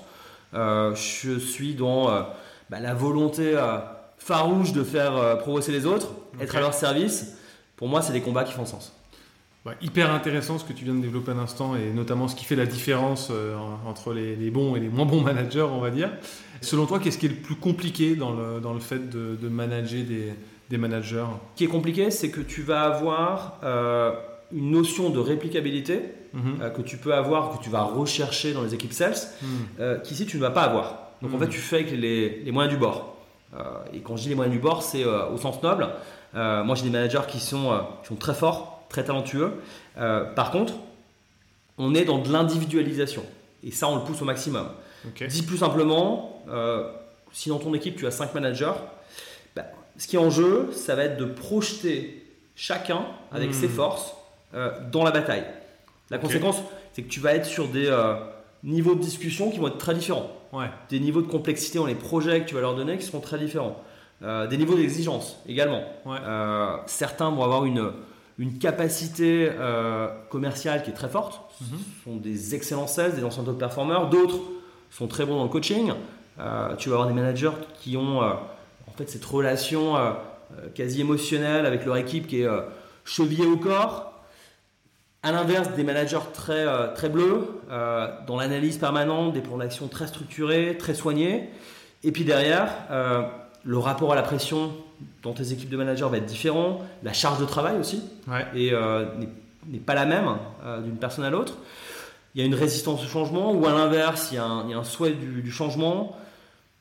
[0.52, 2.06] je suis dans
[2.70, 3.54] bah, la volonté
[4.18, 6.08] farouche de faire progresser les autres,
[6.40, 7.36] être à leur service.
[7.76, 8.95] Pour moi, c'est des combats qui font sens.
[9.82, 12.56] Hyper intéressant ce que tu viens de développer un instant et notamment ce qui fait
[12.56, 15.90] la différence euh, en- entre les, les bons et les moins bons managers, on va
[15.90, 16.10] dire.
[16.60, 19.48] Selon toi, qu'est-ce qui est le plus compliqué dans le, dans le fait de, de
[19.48, 20.32] manager des,
[20.70, 21.24] des managers?
[21.54, 24.12] Ce qui est compliqué, c'est que tu vas avoir euh,
[24.52, 26.00] une notion de réplicabilité
[26.34, 26.58] Mhm.
[26.60, 30.00] euh, que tu peux avoir, que tu vas rechercher dans les équipes sales, Mhm.
[30.02, 31.12] qu'ici tu ne vas pas avoir.
[31.22, 31.44] Donc en Mhm.
[31.44, 33.16] fait, tu fais avec les, les moyens du bord.
[33.94, 35.88] Et quand je dis les moyens du bord, c'est au sens noble.
[36.34, 39.52] Moi, j'ai des managers qui sont, qui sont très forts, très talentueux.
[39.98, 40.72] Euh, par contre,
[41.76, 43.22] on est dans de l'individualisation.
[43.62, 44.68] Et ça, on le pousse au maximum.
[45.06, 45.26] Ok.
[45.26, 46.90] Dit plus simplement, euh,
[47.30, 48.72] si dans ton équipe tu as 5 managers,
[49.54, 49.64] bah,
[49.98, 53.52] ce qui est en jeu, ça va être de projeter chacun avec Hmm.
[53.52, 54.14] ses forces
[54.54, 55.44] euh, dans la bataille.
[56.10, 56.56] La conséquence,
[56.94, 57.94] c'est que tu vas être sur des
[58.64, 60.30] niveaux de discussion qui vont être très différents.
[60.52, 60.70] Ouais.
[60.88, 63.38] Des niveaux de complexité dans les projets que tu vas leur donner qui seront très
[63.38, 63.76] différents.
[64.22, 65.82] Euh, des niveaux d'exigence également.
[66.06, 66.16] Ouais.
[66.24, 67.90] Euh, certains vont avoir une,
[68.38, 71.40] une capacité euh, commerciale qui est très forte.
[71.60, 71.78] Mhm.
[71.78, 74.08] Ce sont des excellents sales, des anciens top performers.
[74.08, 74.38] D'autres
[74.90, 75.92] sont très bons dans le coaching.
[76.38, 78.32] Euh, tu vas avoir des managers qui ont euh,
[78.86, 79.94] en fait cette relation
[80.74, 82.48] quasi émotionnelle avec leur équipe qui est
[83.04, 84.12] chevillée au corps.
[85.22, 90.76] À l'inverse, des managers très, très bleus, dans l'analyse permanente, des plans d'action très structurés,
[90.78, 91.50] très soignés.
[92.04, 92.72] Et puis derrière,
[93.64, 94.72] le rapport à la pression
[95.22, 98.46] dans tes équipes de managers va être différent, la charge de travail aussi Ouais.
[98.54, 99.04] et euh,
[99.68, 100.28] n'est- pas la même
[100.64, 101.54] euh, d'une personne à l'autre.
[102.34, 104.70] Il y a une résistance au changement ou à l'inverse, il, y a un- il
[104.70, 106.16] y a un souhait du, du changement,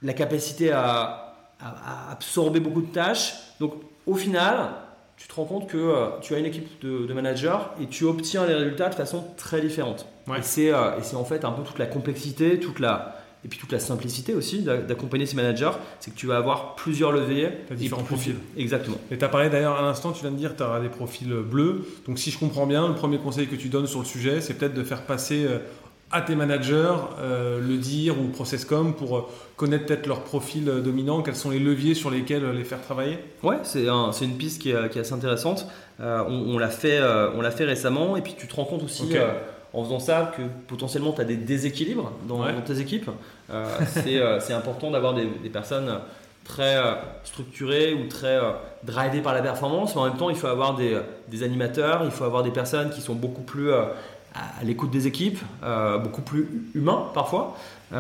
[0.02, 3.34] la capacité à, à- à absorber beaucoup de tâches.
[3.60, 3.74] Donc
[4.06, 4.70] au final,
[5.18, 8.04] tu te rends compte que euh, tu as une équipe de, de managers et tu
[8.04, 10.06] obtiens les résultats de façon très différente.
[10.28, 10.40] Ouais.
[10.40, 13.80] Et c'est en fait un peu toute la complexité, toute la, et puis toute la
[13.80, 17.50] simplicité aussi d'a- d'accompagner ces managers, c'est que tu vas avoir plusieurs leviers.
[17.72, 18.36] Et différents profils.
[18.58, 18.98] Exactement.
[19.12, 20.90] Et tu as parlé d'ailleurs à l'instant, tu viens de dire que tu auras des
[20.90, 21.86] profils bleus.
[22.08, 24.56] Donc si je comprends bien, le premier conseil que tu donnes sur le sujet, c'est
[24.56, 25.60] peut-être de faire passer euh,
[26.12, 29.22] à tes managers euh, le dire ou processcom pour euh,
[29.58, 32.82] connaître peut-être leur profil euh, dominant, quels sont les leviers sur lesquels euh, les faire
[32.82, 33.20] travailler.
[33.44, 35.68] Ouais, c'est un- c'est une piste qui est, qui est assez intéressante.
[36.00, 38.84] Euh, on on l'a fait, euh, on fait récemment et puis tu te rends compte
[38.84, 39.18] aussi Ok.
[39.76, 42.54] En faisant ça que potentiellement tu as des déséquilibres dans, Ouais.
[42.54, 43.10] dans tes équipes.
[43.52, 46.00] Euh, c'est euh, c'est important d'avoir des, des personnes
[46.46, 48.40] très euh, structurées ou très
[48.84, 52.12] drivées par la performance, mais en même temps il faut avoir des, des animateurs, il
[52.12, 55.40] faut avoir des personnes qui sont beaucoup plus à l'écoute des équipes,
[56.04, 57.58] beaucoup plus humains parfois.
[57.94, 57.96] Et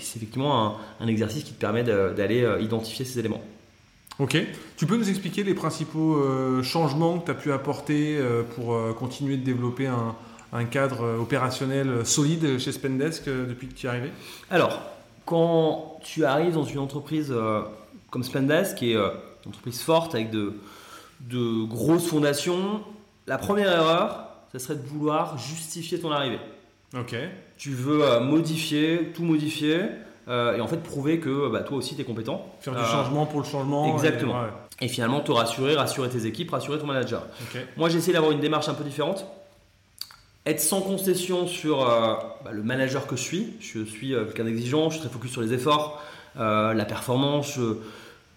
[0.00, 3.42] c'est effectivement un, un exercice qui te permet de- d'aller identifier ces éléments.
[4.18, 4.38] Ok.
[4.78, 8.74] Tu peux nous expliquer les principaux euh, changements que tu as pu apporter euh, pour
[8.74, 10.14] euh, continuer de développer un,
[10.52, 14.10] un cadre euh, opérationnel euh, solide chez Spendesk euh, depuis que tu es arrivé?
[14.50, 14.80] Alors,
[15.24, 17.34] quand tu arrives dans une entreprise
[18.10, 20.54] comme Spendesk, qui est une entreprise forte avec de,
[21.20, 22.80] de grosses fondations,
[23.26, 26.38] la première erreur, ce serait de vouloir justifier ton arrivée.
[26.96, 27.16] Ok.
[27.58, 29.80] Tu veux modifier, tout modifier,
[30.28, 32.46] euh, et en fait prouver que bah, toi aussi tu es compétent.
[32.60, 33.92] Faire du Euh, changement pour le changement.
[33.94, 34.42] exactement.
[34.42, 34.52] et- ouais.
[34.82, 37.22] Et finalement te rassurer, rassurer tes équipes, rassurer ton manager.
[37.42, 37.60] Ok.
[37.76, 39.26] Moi, j'ai essayé d'avoir une démarche un peu différente.
[40.46, 43.54] Être sans concession sur euh, bah, le manager que je suis.
[43.58, 46.00] Je suis euh, quelqu'un d'exigeant, je suis très focus sur les efforts,
[46.38, 47.58] euh, la performance.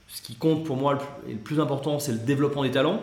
[0.08, 3.00] ce qui compte pour moi et le plus important, c'est le développement des talents.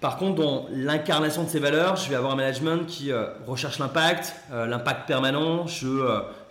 [0.00, 3.10] Par contre, dans l'incarnation de ces valeurs, je vais avoir un management qui
[3.46, 5.66] recherche l'impact, l'impact permanent.
[5.66, 5.88] Je,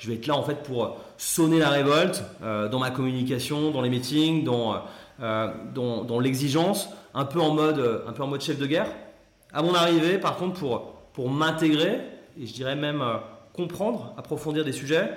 [0.08, 4.44] vais être là en fait pour sonner la révolte dans ma communication, dans les meetings,
[4.44, 4.82] dans,
[5.20, 8.88] dans, l'exigence, un peu en mode, un peu en mode chef de guerre.
[9.54, 12.00] À mon arrivée, par contre, pour, pour m'intégrer
[12.40, 13.16] et je dirais même euh,
[13.54, 15.12] comprendre, approfondir des sujets,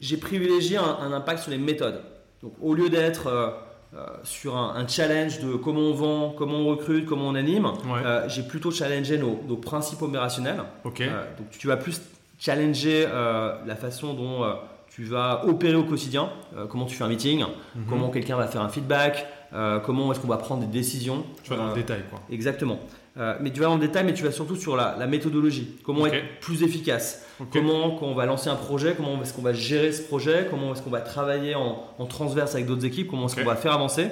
[0.00, 2.00] j'ai privilégié un, un impact sur les méthodes.
[2.42, 3.50] Donc, au lieu d'être euh,
[3.94, 7.64] euh, sur un, un challenge de comment on vend, comment on recrute, comment on anime,
[7.66, 8.02] Ouais.
[8.28, 10.62] j'ai plutôt challengé nos, nos principes opérationnels.
[10.84, 12.00] Donc tu vas plus
[12.38, 14.44] challenger la façon dont
[14.88, 16.28] tu vas opérer au quotidien,
[16.68, 17.44] comment tu fais un meeting,
[17.76, 17.84] Mhm.
[17.88, 19.26] comment quelqu'un va faire un feedback,
[19.84, 21.24] comment est-ce qu'on va prendre des décisions.
[21.44, 22.20] Tu vas dans le détail, quoi.
[22.30, 22.80] Exactement.
[23.16, 25.76] Euh, mais tu vas dans le détail, mais tu vas surtout sur la, la méthodologie.
[25.84, 27.24] Comment être plus efficace.
[27.52, 30.72] Comment, quand on va lancer un projet, comment est-ce qu'on va gérer ce projet, comment
[30.72, 33.72] est-ce qu'on va travailler en, en transverse avec d'autres équipes, comment est-ce qu'on va faire
[33.72, 34.08] avancer,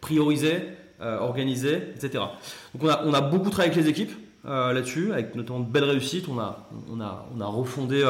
[0.00, 0.68] prioriser,
[1.00, 2.24] euh, organiser, etc.
[2.74, 4.12] Donc on a, on a beaucoup travaillé avec les équipes
[4.46, 6.28] euh, là-dessus, avec notamment de belles réussites.
[6.28, 8.02] On a, on a, on a refondé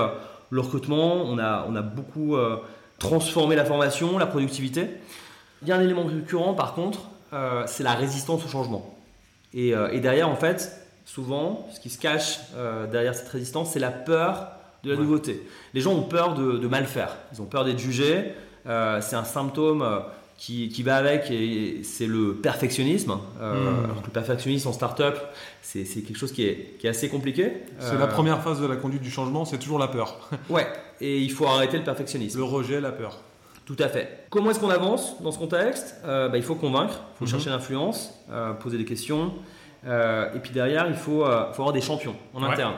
[0.50, 2.36] le recrutement, on a, on a beaucoup
[2.98, 4.88] transformé la formation, la productivité.
[5.62, 7.00] Il y a un élément récurrent par contre,
[7.66, 8.93] c'est la résistance au changement.
[9.54, 13.72] Et, euh, et derrière, en fait, souvent, ce qui se cache euh, derrière cette résistance,
[13.72, 14.48] c'est la peur
[14.82, 15.02] de la Ouais.
[15.02, 15.42] nouveauté.
[15.72, 18.32] Les gens ont peur de, de mal faire, ils ont peur d'être jugés.
[18.66, 19.86] Euh, c'est un symptôme
[20.36, 23.12] qui, qui va avec et c'est le perfectionnisme.
[23.12, 23.84] Hmm.
[23.84, 25.18] alors que le perfectionnisme en start-up,
[25.62, 27.52] c'est c'est quelque chose qui est, qui est assez compliqué.
[27.78, 30.28] C'est la première phase de la conduite du changement, c'est toujours la peur.
[30.50, 30.66] Ouais,
[31.00, 32.38] et il faut arrêter le perfectionnisme.
[32.38, 33.20] Le rejet, la peur.
[33.66, 34.26] Tout à fait.
[34.30, 35.96] Comment est-ce qu'on avance dans ce contexte?
[36.04, 37.30] Euh, bah, Il faut convaincre, il faut Mhm.
[37.30, 39.32] chercher l'influence, euh, poser des questions,
[39.86, 42.74] et puis derrière, il faut, faut avoir des champions en interne.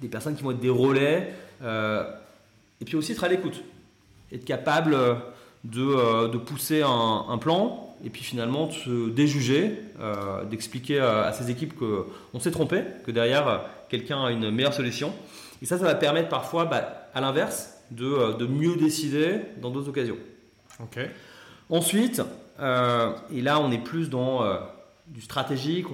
[0.00, 1.32] des personnes qui vont être des relais.
[1.62, 3.62] et puis aussi être à l'écoute.
[4.32, 4.96] Être capable
[5.64, 9.80] de, de pousser un, un, plan et puis finalement de se déjuger,
[10.50, 15.12] d'expliquer à ses équipes qu'on s'est trompé, que derrière quelqu'un a une meilleure solution.
[15.62, 19.88] Et ça, ça va permettre parfois, bah, à l'inverse, de, de, mieux décider dans d'autres
[19.88, 20.18] occasions.
[20.80, 20.98] Ok.
[21.70, 22.22] Ensuite,
[22.60, 24.56] euh, et là on est plus dans euh,
[25.08, 25.86] du stratégique,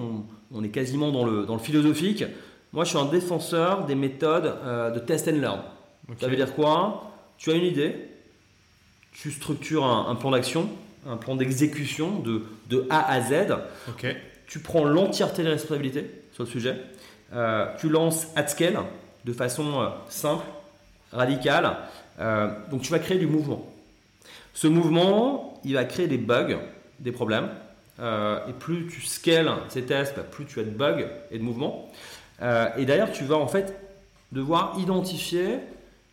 [0.51, 2.23] on, est quasiment dans le, dans le, philosophique.
[2.71, 5.61] Moi je suis un défenseur des méthodes euh, de test and learn.
[6.19, 7.11] Ça veut dire quoi?
[7.37, 7.95] Tu as une idée,
[9.11, 10.69] tu structures un, plan d'action,
[11.07, 13.55] un plan d'exécution de, de, A à Z.
[14.47, 16.81] Tu prends l'entièreté des responsabilités sur le sujet.
[17.79, 18.79] tu lances at scale
[19.25, 20.43] de façon simple,
[21.13, 21.77] radicale.
[22.69, 23.65] donc tu vas créer du mouvement.
[24.53, 26.59] Ce mouvement, il va créer des bugs,
[26.99, 27.49] des problèmes.
[27.99, 31.91] Euh, et plus tu scales ces tests, plus tu as de bugs et de mouvements.
[32.41, 33.79] Euh, et d'ailleurs, tu vas en fait
[34.31, 35.59] devoir identifier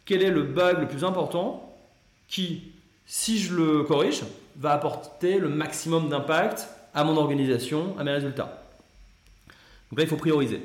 [0.05, 1.75] quel est le bug le plus important
[2.29, 2.73] qui,
[3.07, 4.23] si je le corrige,
[4.57, 8.63] va apporter le maximum d'impact à mon organisation, à mes résultats.
[9.91, 10.63] Donc là, il faut prioriser.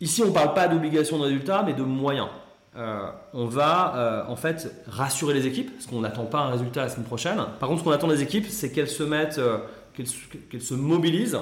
[0.00, 2.28] Ici, on ne parle pas d'obligation de résultat, mais de moyens.
[2.76, 6.82] Euh, on va euh, en fait rassurer les équipes, parce qu'on n'attend pas un résultat
[6.82, 7.38] la semaine prochaine.
[7.58, 9.58] Par contre, ce qu'on attend des équipes, c'est qu'elles se mettent, euh,
[9.94, 11.38] qu'elles, se mobilisent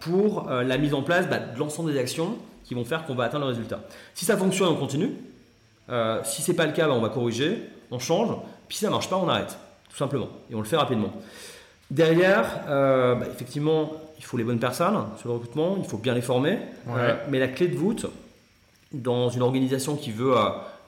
[0.00, 3.24] pour la mise en place bah, de l'ensemble des actions qui vont faire qu'on va
[3.24, 3.80] atteindre le résultat.
[4.14, 5.10] Si ça fonctionne, on continue.
[6.22, 7.58] si c'est pas le cas, bah, on va corriger,
[7.90, 8.36] on change.
[8.68, 9.58] Puis si ça marche pas, on arrête,
[9.90, 11.12] tout simplement, et on le fait rapidement.
[11.90, 16.22] Derrière, bah, effectivement, il faut les bonnes personnes sur le recrutement, il faut bien les
[16.22, 16.60] former.
[17.28, 18.06] mais la clé de voûte,
[18.94, 20.34] dans une organisation qui veut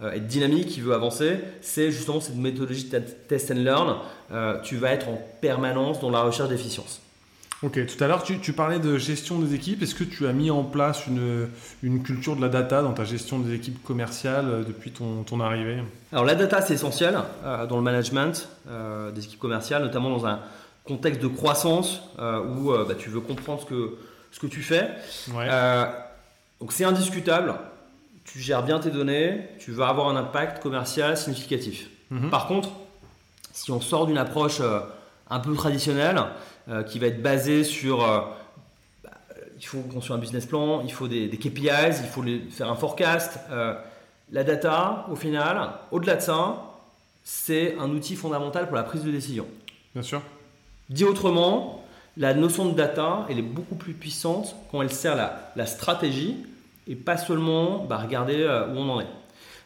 [0.02, 3.96] euh, être dynamique, qui veut avancer, c'est justement cette méthodologie de test and learn.
[4.30, 7.00] Euh, tu vas être en permanence dans la recherche d'efficience.
[7.62, 9.82] Ok, tout à l'heure tu, parlais de gestion des équipes.
[9.82, 11.48] Est-ce que tu as mis en place une,
[11.82, 15.40] une, culture de la data dans ta gestion des équipes commerciales euh, depuis ton, ton
[15.40, 15.78] arrivée?
[16.12, 18.48] Alors la data c'est essentiel dans le management
[19.14, 20.40] des équipes commerciales, notamment dans un
[20.84, 23.96] contexte de croissance où bah, tu veux comprendre ce que,
[24.30, 24.90] ce que tu fais.
[26.60, 27.54] donc c'est indiscutable
[28.26, 31.88] tu gères bien tes données, tu vas avoir un impact commercial significatif.
[32.10, 32.30] Mhm.
[32.30, 32.70] Par contre,
[33.52, 34.80] si on sort d'une approche euh,
[35.30, 36.20] un peu traditionnelle,
[36.68, 38.20] euh, qui va être basée sur euh,
[39.04, 39.10] bah,
[39.58, 43.38] il faut construire un business plan, il faut des, KPIs, il faut faire un forecast.
[44.32, 46.74] la data, au final, au-delà de ça,
[47.22, 49.46] c'est un outil fondamental pour la prise de décision.
[49.94, 50.20] Bien sûr.
[50.90, 51.84] Dit autrement,
[52.16, 56.36] la notion de data, elle est beaucoup plus puissante quand elle sert la, la stratégie
[56.87, 59.07] et pas seulement bah, regarder euh, où on en est.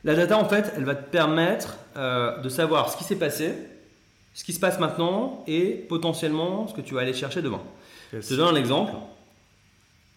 [0.05, 3.55] La data, en fait, elle va te permettre euh, de savoir ce qui s'est passé,
[4.35, 7.61] ce qui se passe maintenant et potentiellement ce que tu vas aller chercher demain.
[8.13, 8.93] Je te donne un exemple.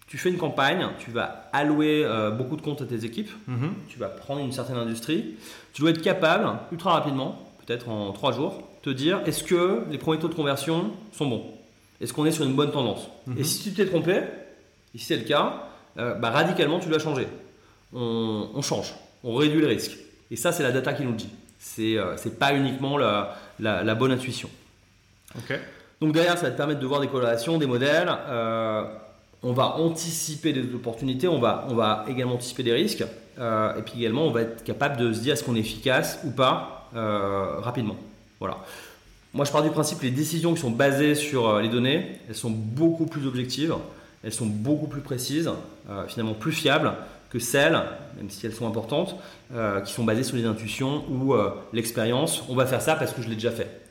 [0.08, 3.74] Tu fais une campagne, tu vas allouer euh, beaucoup de comptes à tes équipes, mhm.
[3.90, 5.36] tu vas prendre une certaine industrie,
[5.74, 9.98] tu dois être capable, ultra rapidement, peut-être en trois jours, te dire est-ce que les
[9.98, 11.46] premiers taux de conversion sont bons?
[12.00, 13.10] Est-ce qu'on est sur une bonne tendance?
[13.28, 13.44] Et mhm.
[13.44, 14.22] si tu t'es trompé,
[14.94, 17.28] et si c'est le cas, euh, bah, radicalement, tu dois changer.
[17.96, 19.98] On, change, on réduit le risque.
[20.32, 21.30] Et ça, c'est la data qui nous le dit.
[21.60, 24.50] C'est euh, pas uniquement la, la, bonne intuition.
[26.02, 28.12] Donc derrière, ça va te permettre de voir des corrélations, des modèles.
[28.28, 28.84] Euh,
[29.44, 33.04] on va anticiper des opportunités, on va, on va également anticiper des risques.
[33.38, 36.32] et puis également, on va être capable de se dire est-ce qu'on est efficace ou
[36.32, 37.98] pas rapidement.
[38.40, 38.58] Voilà.
[39.34, 42.36] Moi, je pars du principe que les décisions qui sont basées sur les données, elles
[42.36, 43.76] sont beaucoup plus objectives
[44.24, 45.52] elles sont beaucoup plus précises,
[45.90, 46.94] euh, finalement plus fiables
[47.30, 47.80] que celles,
[48.18, 49.16] même si elles sont importantes,
[49.54, 52.44] euh, qui sont basées sur les intuitions ou euh, l'expérience.
[52.48, 53.82] On va faire ça parce que je l'ai déjà fait.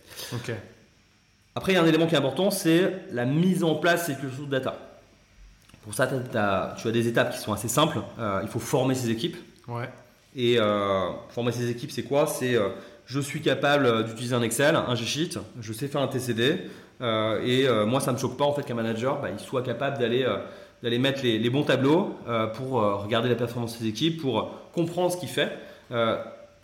[1.55, 4.15] Après, il y a un élément qui est important, c'est la mise en place de
[4.15, 4.79] ces de data.
[5.83, 7.99] Pour ça, tu as des étapes qui sont assez simples.
[8.43, 9.37] il faut former ces équipes.
[9.69, 9.89] Ouais.
[10.37, 10.59] Et
[11.31, 12.27] former ces équipes, c'est quoi?
[12.27, 12.57] C'est
[13.05, 16.71] je suis capable d'utiliser un Excel, un G-Sheet, je sais faire un TCD,
[17.03, 19.63] et euh, moi, ça ne me choque pas en fait qu'un manager bah, il soit
[19.63, 20.37] capable d'aller euh,
[20.83, 22.17] d'aller mettre les, bons tableaux
[22.55, 22.73] pour
[23.05, 25.57] regarder la performance de ses équipes, pour comprendre ce qu'il fait.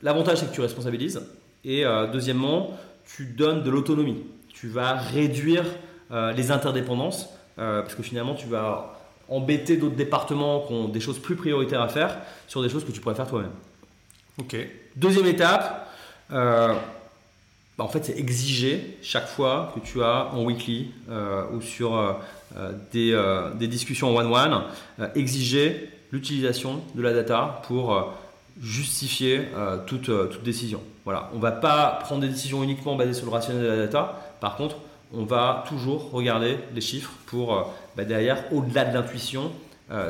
[0.03, 1.23] L'avantage, c'est que tu responsabilises.
[1.65, 4.25] Et deuxièmement, tu donnes de l'autonomie.
[4.53, 5.65] Tu vas réduire
[6.11, 8.99] les interdépendances, parce que finalement, tu vas
[9.29, 12.91] embêter d'autres départements qui ont des choses plus prioritaires à faire sur des choses que
[12.91, 13.53] tu pourrais faire toi-même.
[14.41, 14.57] Ok.
[14.97, 15.89] Deuxième étape,
[17.79, 21.97] bah, en fait, c'est exiger chaque fois que tu as en weekly euh, ou sur
[21.97, 22.13] euh,
[22.97, 24.65] euh, des, discussions en one-one,
[25.15, 28.15] exiger l'utilisation de la data pour
[28.61, 29.43] justifier
[29.87, 30.81] toute, toute, décision.
[31.05, 31.31] Voilà.
[31.33, 34.35] On ne va pas prendre des décisions uniquement basées sur le rationnel de la data.
[34.41, 34.79] Par contre,
[35.15, 39.53] on va toujours regarder les chiffres pour bah, derrière, au-delà de l'intuition,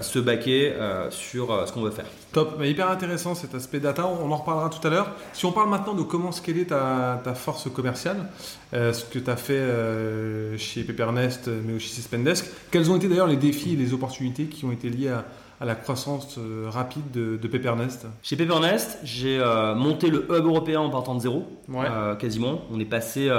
[0.01, 0.75] se baquer
[1.11, 2.07] sur ce qu'on veut faire.
[2.33, 5.13] Top, mais hyper intéressant cet aspect data, on en reparlera tout à l'heure.
[5.33, 8.29] Si on parle maintenant de comment scaler ta, ta force commerciale,
[8.73, 13.29] ce que tu as fait chez Pepernest, mais aussi chez Spendesk, quels ont été d'ailleurs
[13.29, 15.25] les défis et les opportunités qui ont été liés à,
[15.61, 20.45] à la croissance euh, rapide de, de Pepernest Chez Pepernest, j'ai euh, monté le hub
[20.45, 22.63] européen en partant de zéro, euh, quasiment.
[22.73, 23.31] On est passé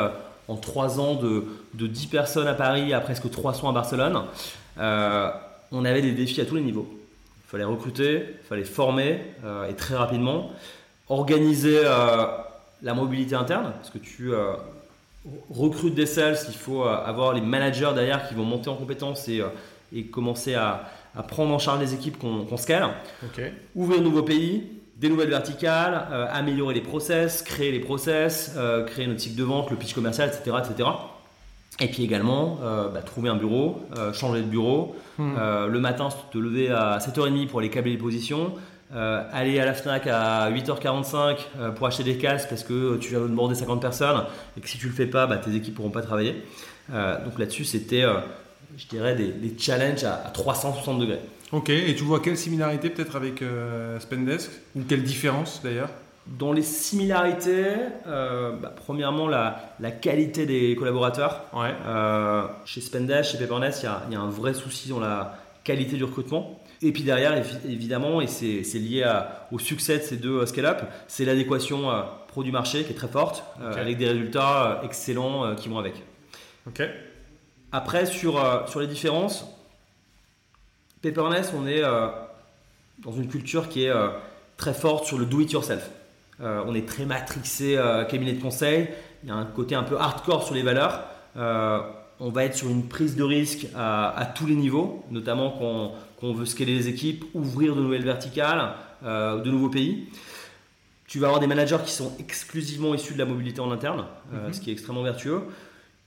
[0.47, 4.23] en trois ans de, de, 10 personnes à Paris à presque 300 à Barcelone.
[5.71, 6.87] On avait des défis à tous les niveaux.
[7.45, 9.21] Il fallait recruter, il fallait former
[9.69, 10.51] et très rapidement.
[11.07, 14.31] Organiser la mobilité interne, parce que tu
[15.49, 19.41] recrutes des sales, il faut avoir les managers derrière qui vont monter en compétences et,
[19.91, 22.89] et commencer à, à prendre en charge les équipes qu'on scale,
[23.75, 24.63] ouvrir de nouveaux pays,
[24.99, 29.43] des nouvelles verticales, euh, améliorer les process, créer les process, euh, créer notre cycle de
[29.43, 30.57] vente, le pitch commercial, etc.
[30.59, 30.89] etc.
[31.81, 33.81] Et puis également, euh, bah, trouver un bureau,
[34.13, 34.95] changer de bureau.
[35.17, 35.35] Hmm.
[35.69, 38.53] le matin, te lever à 7h30 pour aller câbler les positions.
[38.91, 41.37] aller à la FNAC à 8h45
[41.75, 44.23] pour acheter des casques parce que tu viens de demander 50 personnes
[44.57, 46.43] et que si tu le fais pas, bah, tes équipes pourront pas travailler.
[46.89, 48.05] donc là-dessus, c'était
[48.77, 51.19] je dirais, des, challenges à, 360 degrés.
[51.51, 55.89] Ok, et tu vois quelle similarité peut-être avec euh, Spendesk Ou quelle différence d'ailleurs?
[56.37, 57.65] Dans les similarités,
[58.07, 61.45] euh, bah, premièrement, la, qualité des collaborateurs.
[61.53, 61.73] Ouais.
[61.85, 66.03] Euh, chez Spendesk, chez Pepernest, il y, a un vrai souci dans la qualité du
[66.03, 66.59] recrutement.
[66.81, 67.33] Et puis derrière,
[67.67, 69.05] évidemment, et c'est lié
[69.51, 71.91] au succès de ces deux scale-up, c'est l'adéquation
[72.29, 75.95] produit-marché qui est très forte, avec des résultats excellents qui vont avec.
[77.71, 79.45] Après, sur, euh, sur les différences,
[81.01, 82.07] Peperness, on est euh,
[82.99, 84.09] dans une culture qui est euh,
[84.57, 85.89] très forte sur le do-it-yourself.
[86.41, 87.77] On est très matrixé
[88.09, 88.87] cabinet de conseil.
[89.23, 91.03] Il y a un côté un peu hardcore sur les valeurs.
[91.35, 95.93] on va être sur une prise de risque à, tous les niveaux, notamment quand,
[96.27, 98.73] on veut scaler les équipes, ouvrir de nouvelles verticales,
[99.03, 100.07] de nouveaux pays.
[101.07, 104.53] Tu vas avoir des managers qui sont exclusivement issus de la mobilité en interne, mhm.
[104.53, 105.41] ce qui est extrêmement vertueux.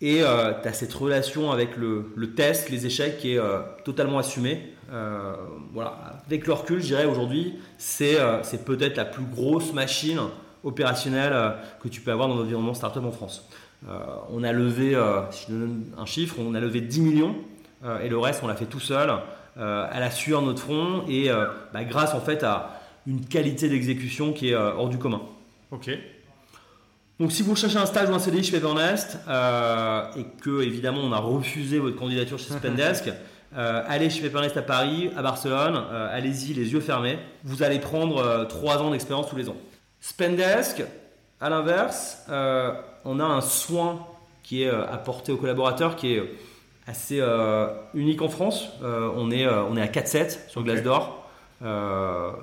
[0.02, 4.18] Et euh, tu as cette relation avec le, test, les échecs qui est euh, totalement
[4.18, 4.74] assumée.
[4.92, 5.34] Euh,
[5.72, 6.20] voilà.
[6.26, 8.18] Avec le recul, je dirais aujourd'hui, c'est
[8.64, 10.18] peut-être la plus grosse machine
[10.64, 13.48] opérationnelle que tu peux avoir dans l'environnement startup en France.
[14.30, 14.96] on a levé,
[15.30, 17.36] si je donne un chiffre, on a levé 10 millions
[18.02, 19.10] et le reste, on l'a fait tout seul,
[19.56, 21.30] à la sueur de notre front et
[21.72, 25.22] bah, grâce en fait à une qualité d'exécution qui est hors du commun.
[25.72, 25.90] Ok.
[27.22, 31.02] Donc si vous cherchez un stage ou un CDI chez Pepernest euh, et que évidemment
[31.04, 33.12] on a refusé votre candidature chez Spendesk,
[33.56, 37.20] euh, allez chez Pepernest à Paris, à Barcelone, euh, allez-y les yeux fermés.
[37.44, 39.54] Vous allez prendre 3 ans d'expérience tous les ans.
[40.00, 40.82] Spendesk,
[41.40, 44.04] à l'inverse, on a un soin
[44.42, 46.28] qui est apporté aux collaborateurs qui est
[46.88, 47.22] assez
[47.94, 48.70] unique en France.
[48.82, 51.30] on, est, on est à 4-7 sur Glace d'Or.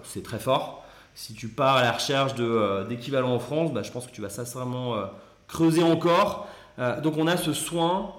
[0.05, 0.85] c'est très fort
[1.19, 4.21] si tu pars à la recherche euh, d'équivalents en France, bah, je pense que tu
[4.21, 5.03] vas sincèrement euh,
[5.49, 6.47] creuser encore.
[6.79, 8.13] Euh, donc on a ce soin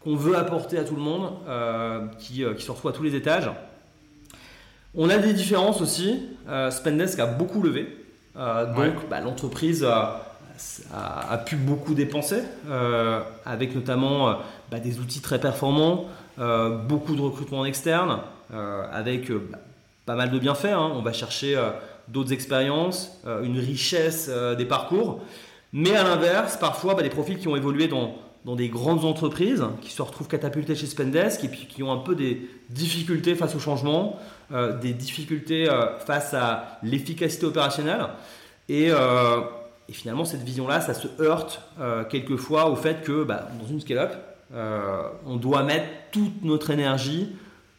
[0.00, 1.32] qu'on veut apporter à tout le monde,
[2.18, 3.50] qui, qui, se retrouve à tous les étages.
[4.94, 6.26] On a des différences aussi.
[6.70, 7.86] Spendesk a beaucoup levé.
[8.34, 12.42] donc bah, l'entreprise a, pu beaucoup dépenser,
[13.44, 14.38] avec notamment
[14.70, 16.06] bah, des outils très performants,
[16.88, 18.20] beaucoup de recrutement en externe,
[18.50, 19.30] avec
[20.10, 20.64] pas mal de bienfaits.
[20.64, 20.90] Hein.
[20.92, 21.70] On va chercher euh,
[22.08, 25.20] d'autres expériences, euh, une richesse euh, des parcours.
[25.72, 29.64] Mais à l'inverse, parfois, bah, des profils qui ont évolué dans, dans des grandes entreprises,
[29.80, 33.54] qui se retrouvent catapultés chez Spendesk et puis qui ont un peu des difficultés face
[33.54, 34.18] au changement,
[34.82, 35.68] des difficultés
[36.04, 38.08] face à l'efficacité opérationnelle.
[38.68, 38.90] Et,
[39.92, 41.62] finalement, cette vision-là, ça se heurte
[42.08, 44.14] quelquefois au fait que bah, dans une scale-up,
[45.24, 47.28] on doit mettre toute notre énergie,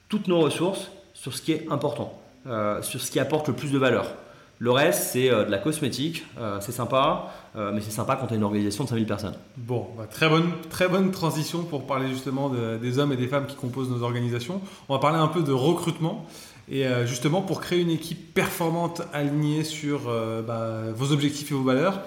[0.08, 2.21] toutes nos ressources sur ce qui est important.
[2.48, 4.16] Euh, sur ce qui apporte le plus de valeur.
[4.58, 8.34] Le reste, c'est euh, de la cosmétique, euh, c'est sympa, mais c'est sympa quand tu
[8.34, 9.36] as une organisation de 5000 personnes.
[9.58, 13.46] Bon, bah, très, bonne, très bonne transition pour parler justement des hommes et des femmes
[13.46, 14.62] qui composent nos organisations.
[14.90, 16.26] On va parler un peu de recrutement.
[16.70, 20.10] Et justement, pour créer une équipe performante alignée sur
[20.48, 22.00] bah, vos objectifs et vos valeurs,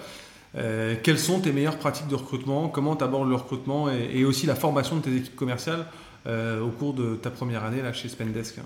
[0.54, 2.68] quelles sont tes meilleures pratiques de recrutement?
[2.68, 5.84] Comment tu abordes le recrutement et, aussi la formation de tes équipes commerciales
[6.26, 8.60] au cours de ta première année là, chez Spendesk?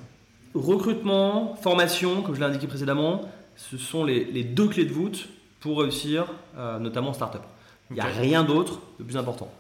[0.55, 3.23] Recrutement, formation, comme je l'ai indiqué précédemment,
[3.57, 5.29] ce sont les, deux clés de voûte
[5.61, 6.27] pour réussir,
[6.57, 7.43] euh, notamment en startup.
[7.91, 9.51] Il n'y a rien d'autre de plus important.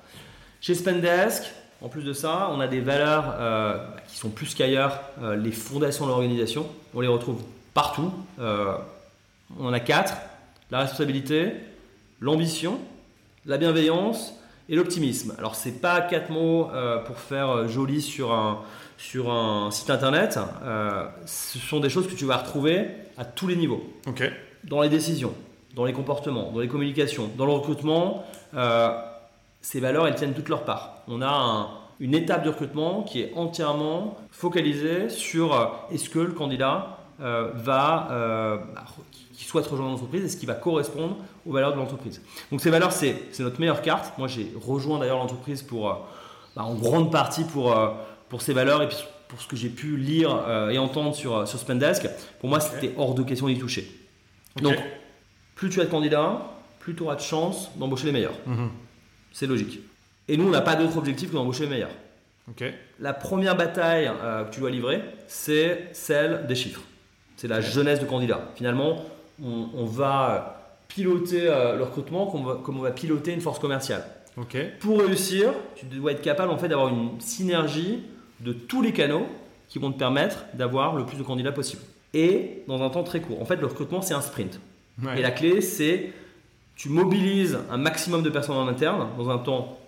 [0.60, 1.44] Chez Spendesk,
[1.82, 3.78] en plus de ça, on a des valeurs euh,
[4.08, 6.66] qui sont plus qu'ailleurs euh, les fondations de l'organisation.
[6.94, 7.42] On les retrouve
[7.74, 8.12] partout.
[8.38, 10.14] on en a quatre
[10.70, 11.52] la responsabilité,
[12.20, 12.78] l'ambition,
[13.46, 14.34] la bienveillance
[14.68, 15.34] et l'optimisme.
[15.38, 16.68] Alors c'est pas quatre mots
[17.06, 18.58] pour faire joli sur un,
[18.98, 20.38] sur un site internet.
[20.62, 23.82] Euh, ce sont des choses que tu vas retrouver à tous les niveaux.
[24.64, 25.32] Dans les décisions,
[25.74, 28.24] dans les comportements, dans les communications, dans le recrutement,
[29.62, 31.02] ces valeurs elles tiennent toutes leur part.
[31.08, 31.68] On a un,
[32.00, 37.50] une étape de recrutement qui est entièrement focalisée sur euh, est-ce que le candidat euh,
[37.54, 38.84] va, euh, bah,
[39.32, 42.22] qui souhaite rejoindre l'entreprise, est-ce qu'il va correspondre aux valeurs de l'entreprise.
[42.50, 44.16] Donc ces valeurs, c'est notre meilleure carte.
[44.18, 45.88] Moi, j'ai rejoint d'ailleurs l'entreprise pour,
[46.54, 47.74] bah, en grande partie pour,
[48.28, 48.96] pour ces valeurs et puis
[49.28, 52.08] pour ce que j'ai pu lire et entendre sur, sur Spendesk.
[52.40, 53.90] Pour moi, c'était hors de question d'y toucher.
[54.62, 54.76] Donc,
[55.54, 56.40] plus tu as de candidats,
[56.80, 58.38] plus tu auras de chances d'embaucher les meilleurs.
[58.46, 58.70] Mhm.
[59.32, 59.80] C'est logique.
[60.28, 61.90] Et nous, on n'a pas d'autre objectif que d'embaucher les meilleurs.
[62.98, 66.80] La première bataille euh, que tu dois livrer, c'est celle des chiffres.
[67.36, 68.50] C'est la jeunesse de candidat.
[68.56, 69.04] Finalement,
[69.42, 74.04] on, va piloter euh, le recrutement comme on, va, piloter une force commerciale.
[74.80, 78.02] Pour réussir, tu dois être capable en fait, d'avoir une synergie
[78.40, 79.26] de tous les canaux
[79.68, 81.82] qui vont te permettre d'avoir le plus de candidats possible.
[82.14, 83.40] Et dans un temps très court.
[83.40, 84.60] En fait, le recrutement, c'est un sprint.
[85.16, 86.12] Et la clé, c'est
[86.74, 89.78] tu mobilises un maximum de personnes en interne dans un temps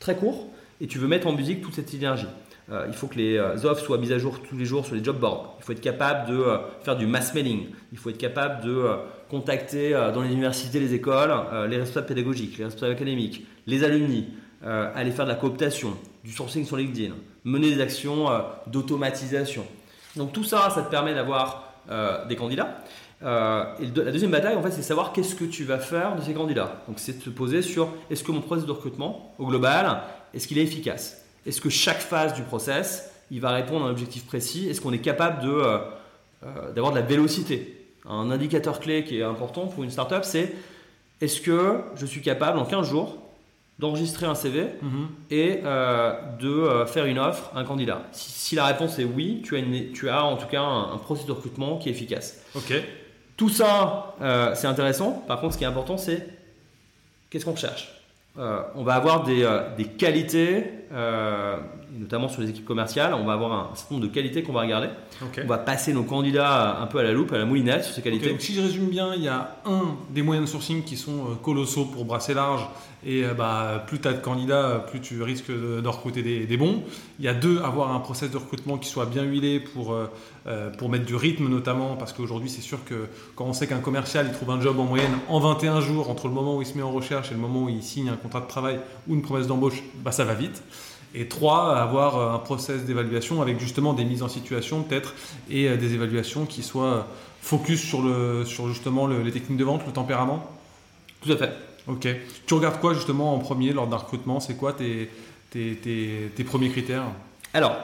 [0.00, 0.48] très court
[0.80, 2.26] et tu veux mettre en musique toute cette énergie.
[2.72, 4.94] Euh, il faut que les euh, offres soient mises à jour tous les jours sur
[4.94, 5.56] les job boards.
[5.60, 7.66] Il faut être capable de euh, faire du mass mailing.
[7.92, 8.84] Il faut être capable de
[9.28, 11.32] contacter dans les universités, les écoles,
[11.68, 14.28] les responsables pédagogiques, les responsables académiques, les alumni,
[14.62, 17.14] aller faire de la cooptation, du sourcing sur LinkedIn,
[17.44, 18.26] mener des actions
[18.66, 19.66] d'automatisation.
[20.16, 21.72] Donc tout ça, ça te permet d'avoir
[22.28, 22.78] des candidats.
[23.22, 26.32] et la deuxième bataille, en fait, c'est savoir qu'est-ce que tu vas faire de ces
[26.32, 26.82] candidats.
[26.88, 30.00] Donc, c'est de se poser sur est-ce que mon processus de recrutement, au global,
[30.32, 31.24] est-ce qu'il est efficace?
[31.46, 34.68] Est-ce que chaque phase du process, il va répondre à un objectif précis?
[34.68, 35.78] Est-ce qu'on est capable euh,
[36.44, 37.88] euh, d'avoir de, la vélocité?
[38.08, 40.54] Un indicateur clé qui est important pour une startup, c'est
[41.20, 43.18] est-ce que je suis capable en 15 jours
[43.78, 45.08] d'enregistrer un CV mhm.
[45.30, 49.56] et euh, de faire une offre à un candidat si, la réponse est oui, tu
[49.56, 49.62] as,
[49.94, 52.44] tu as en tout cas un, processus de recrutement qui est efficace.
[52.54, 52.72] Ok.
[53.36, 54.14] Tout ça,
[54.54, 55.24] c'est intéressant.
[55.26, 56.28] Par contre, ce qui est important, c'est
[57.30, 57.94] qu'est-ce qu'on cherche
[58.36, 59.60] euh, on va avoir des, euh,
[59.96, 60.64] qualités,
[61.94, 64.52] euh, notamment sur les équipes commerciales, on va avoir un certain nombre de qualités qu'on
[64.52, 64.88] va regarder.
[65.42, 68.02] On va passer nos candidats un peu à la loupe, à la moulinette sur ces
[68.02, 68.30] qualités.
[68.30, 71.36] Donc, si je résume bien, il y a un des moyens de sourcing qui sont
[71.42, 72.66] colossaux pour brasser large
[73.06, 76.82] et bah, plus tu as de candidats, plus tu risques de, recruter des, bons.
[77.18, 79.94] Il y a deux, avoir un process de recrutement qui soit bien huilé pour,
[80.78, 84.26] pour mettre du rythme notamment, parce qu'aujourd'hui c'est sûr que quand on sait qu'un commercial
[84.26, 86.76] il trouve un job en moyenne en 21 jours entre le moment où il se
[86.76, 89.22] met en recherche et le moment où il signe un contrat de travail ou une
[89.22, 90.62] promesse d'embauche, bah, ça va vite.
[91.14, 95.14] Et trois, avoir euh, un process d'évaluation avec justement des mises en situation peut-être
[95.48, 97.06] et euh, des évaluations qui soient
[97.40, 100.44] focus sur, le, sur justement les techniques de vente, le tempérament
[101.22, 101.52] Tout à fait.
[101.86, 102.08] Ok.
[102.46, 104.40] Tu regardes quoi justement en premier lors d'un recrutement?
[104.40, 105.10] C'est quoi tes,
[105.50, 107.04] tes, tes, premiers critères?
[107.52, 107.76] Alors,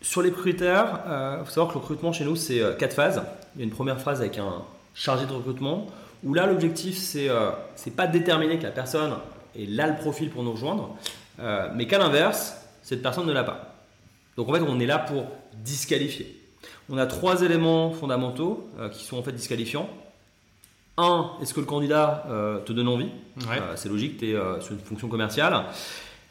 [0.00, 3.22] sur les critères, il euh, faut savoir que le recrutement chez nous, c'est quatre phases.
[3.54, 4.62] Il y a une première phase avec un
[4.94, 5.86] chargé de recrutement,
[6.24, 9.12] où là, l'objectif, c'est n'est pas de déterminer que la personne
[9.54, 10.96] et là le profil pour nous rejoindre,
[11.42, 13.74] euh, mais qu'à l'inverse, cette personne ne l'a pas.
[14.36, 16.38] Donc en fait, on est là pour disqualifier.
[16.88, 19.90] On a trois éléments fondamentaux euh, qui sont en fait disqualifiants.
[20.98, 23.08] Un, est-ce que le candidat euh, te donne envie
[23.76, 25.64] C'est logique, tu es sur une fonction commerciale.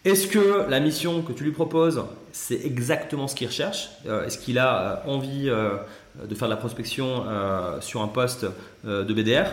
[0.05, 4.57] Est-ce que la mission que tu lui proposes, c'est exactement ce qu'il recherche Est-ce qu'il
[4.59, 7.25] a envie de faire de la prospection
[7.81, 8.45] sur un poste
[8.83, 9.45] de BDR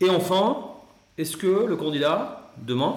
[0.00, 0.56] Et enfin,
[1.18, 2.96] est-ce que le candidat, demain,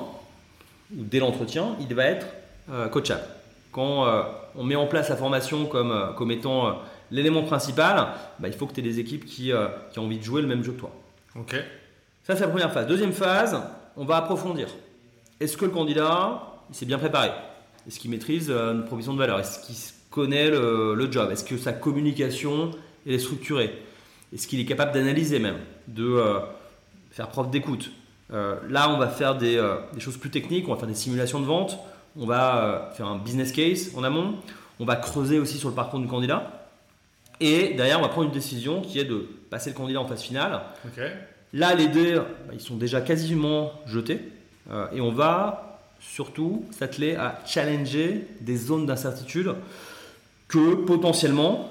[0.93, 2.27] ou dès l'entretien, il va être
[2.69, 3.23] euh, coachable
[3.71, 4.23] Quand euh,
[4.55, 6.79] on met en place la formation comme, euh, comme étant
[7.11, 8.07] l'élément principal,
[8.39, 9.51] bah, il faut que tu aies des équipes qui,
[9.91, 10.91] qui, ont envie de jouer le même jeu que toi.
[11.36, 11.55] Ok.
[12.23, 12.88] Ça, c'est la première phase.
[12.88, 13.61] Deuxième phase,
[13.95, 14.67] on va approfondir.
[15.39, 17.29] Est-ce que le candidat s'est bien préparé?
[17.88, 19.39] Est-ce qu'il maîtrise une provision de valeur?
[19.39, 19.75] Est-ce qu'il
[20.09, 21.29] connaît le, le job?
[21.31, 22.71] Est-ce que sa communication
[23.05, 23.79] est structurée?
[24.33, 25.57] Est-ce qu'il est capable d'analyser même,
[25.88, 26.19] de
[27.11, 27.91] faire preuve d'écoute?
[28.32, 31.45] Là, on va faire euh, des, choses plus techniques, on va faire des simulations de
[31.45, 31.78] vente,
[32.17, 34.36] on va euh, faire un business case en amont,
[34.80, 36.67] on va creuser aussi sur le parcours du candidat.
[37.39, 40.21] Et derrière, on va prendre une décision qui est de passer le candidat en phase
[40.21, 40.61] finale.
[41.53, 44.19] Là, les dés, bah, ils sont déjà quasiment jetés.
[44.93, 49.53] et on va surtout s'atteler à challenger des zones d'incertitude
[50.47, 51.69] que potentiellement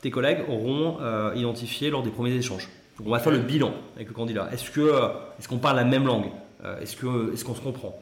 [0.00, 0.98] tes collègues auront
[1.34, 2.68] identifiées lors des premiers échanges
[3.04, 4.48] on va faire le bilan avec le candidat.
[4.52, 6.30] Est-ce que euh, est-ce qu'on parle la même langue
[6.64, 7.98] euh, Est-ce que est-ce qu'on se comprend?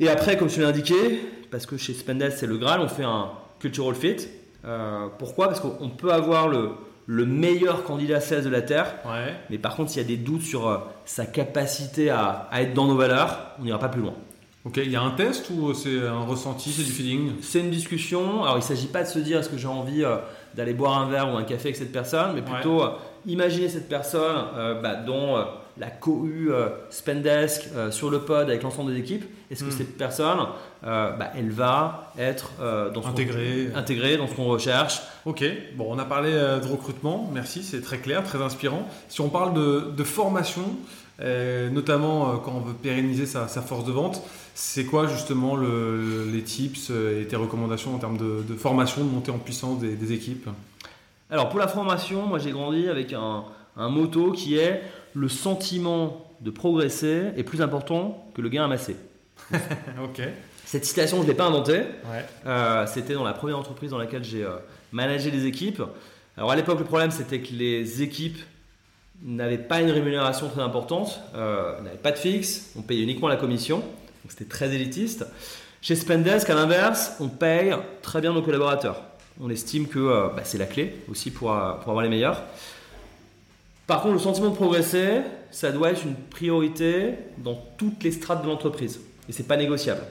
[0.00, 1.20] Et après, comme je l'ai indiqué,
[1.50, 4.16] parce que chez Spendel c'est le Graal, on fait un cultural fit.
[4.64, 5.48] Euh, pourquoi?
[5.48, 6.70] Parce qu'on peut avoir le,
[7.06, 8.94] le meilleur candidat sales de la Terre.
[9.04, 9.34] Ouais.
[9.50, 12.74] Mais par contre, s'il y a des doutes sur euh, sa capacité à, à être
[12.74, 14.14] dans nos valeurs, on n'ira pas plus loin.
[14.64, 17.32] Ok, il y a un test ou c'est un ressenti, c'est du feeling?
[17.42, 18.42] C'est une discussion.
[18.44, 20.16] Alors, il ne s'agit pas de se dire est-ce que j'ai envie euh,
[20.54, 22.82] d'aller boire un verre ou un café avec cette personne, mais plutôt
[23.26, 25.42] imaginer cette personne euh, bah, dans euh,
[25.78, 29.24] la cohue euh, Spendesk euh, sur le pod avec l'ensemble des équipes.
[29.50, 29.78] Est-ce que Hmm.
[29.78, 30.38] cette personne,
[30.84, 32.50] euh, bah, elle va être
[32.92, 33.02] dans
[33.74, 35.00] intégrée dans ce qu'on recherche?
[35.24, 35.44] Ok,
[35.76, 38.88] bon, on a parlé de recrutement, merci, c'est très clair, très inspirant.
[39.08, 40.62] Si on parle de, de formation,
[41.72, 44.22] notamment quand on veut pérenniser sa, sa force de vente,
[44.54, 49.10] c'est quoi justement le- les tips et tes recommandations en termes de, de formation, de
[49.10, 50.48] montée en puissance des, des équipes?
[51.34, 53.42] Alors pour la formation, moi j'ai grandi avec un,
[53.76, 54.82] un motto qui est
[55.14, 58.94] le sentiment de progresser est plus important que le gain amassé.
[60.00, 60.22] Ok,
[60.64, 61.78] Cette citation, je ne l'ai pas inventée.
[61.80, 62.24] ouais.
[62.46, 64.58] Euh, c'était dans la première entreprise dans laquelle j'ai euh,
[64.92, 65.82] managé des équipes.
[66.36, 68.38] Alors à l'époque, le problème c'était que les équipes
[69.20, 73.36] n'avaient pas une rémunération très importante, euh, n'avaient pas de fixe, on payait uniquement la
[73.36, 75.26] commission, donc c'était très élitiste.
[75.82, 79.02] Chez Spendesk, à l'inverse, on paye très bien nos collaborateurs.
[79.40, 82.42] On estime que euh, bah, c'est la clé aussi pour, euh, pour avoir les meilleurs.
[83.86, 88.42] Par contre, le sentiment de progresser, ça doit être une priorité dans toutes les strates
[88.42, 89.00] de l'entreprise.
[89.28, 90.02] Et c'est pas négociable.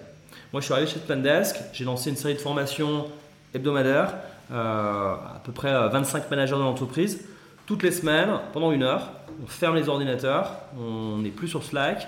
[0.51, 3.07] Moi, je suis arrivé chez Spendesk, j'ai lancé une série de formations
[3.55, 4.13] hebdomadaires,
[4.51, 7.25] euh, à peu près euh, 25 managers de l'entreprise.
[7.65, 9.11] Toutes les semaines, pendant une heure,
[9.41, 12.07] on ferme les ordinateurs, on n'est plus sur Slack,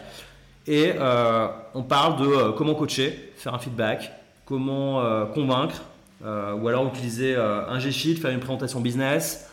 [0.68, 0.94] et
[1.74, 4.12] on parle de comment coacher, faire un feedback,
[4.46, 5.82] comment convaincre,
[6.26, 9.50] ou alors utiliser euh, un G-Sheet, faire une présentation business,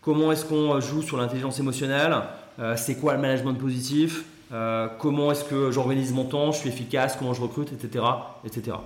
[0.00, 2.14] comment est-ce qu'on joue sur l'intelligence émotionnelle,
[2.58, 6.68] euh, c'est quoi le management positif, euh, comment est-ce que j'organise mon temps, je suis
[6.68, 8.04] efficace, comment je recrute, etc.
[8.44, 8.76] etc.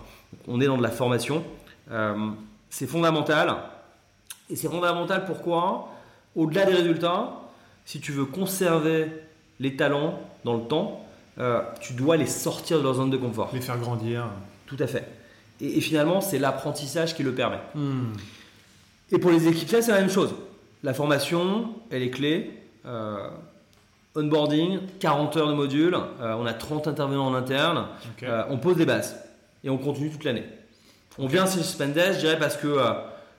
[0.48, 1.44] On est dans de la formation.
[1.90, 2.30] Euh,
[2.70, 3.54] c'est fondamental.
[4.48, 5.88] Et c'est fondamental pourquoi?
[6.34, 7.32] Au-delà des résultats,
[7.84, 9.08] si tu veux conserver
[9.58, 11.04] les talents dans le temps,
[11.38, 13.50] euh, tu dois les sortir de leur zone de confort.
[13.52, 14.26] Les faire grandir.
[14.66, 15.06] Tout à fait.
[15.61, 17.58] Et, et finalement, c'est l'apprentissage qui le permet.
[17.74, 18.12] Hmm.
[19.12, 20.34] Et pour les équipes, là, c'est la même chose.
[20.82, 22.50] La formation, elle est clé.
[22.86, 23.28] Euh,
[24.16, 27.86] onboarding, 40 heures de module, euh, on a 30 intervenants en interne.
[28.22, 29.16] Euh, on pose des bases
[29.62, 30.44] et on continue toute l'année.
[31.18, 32.92] On vient chez Spendesk, je dirais, parce que euh,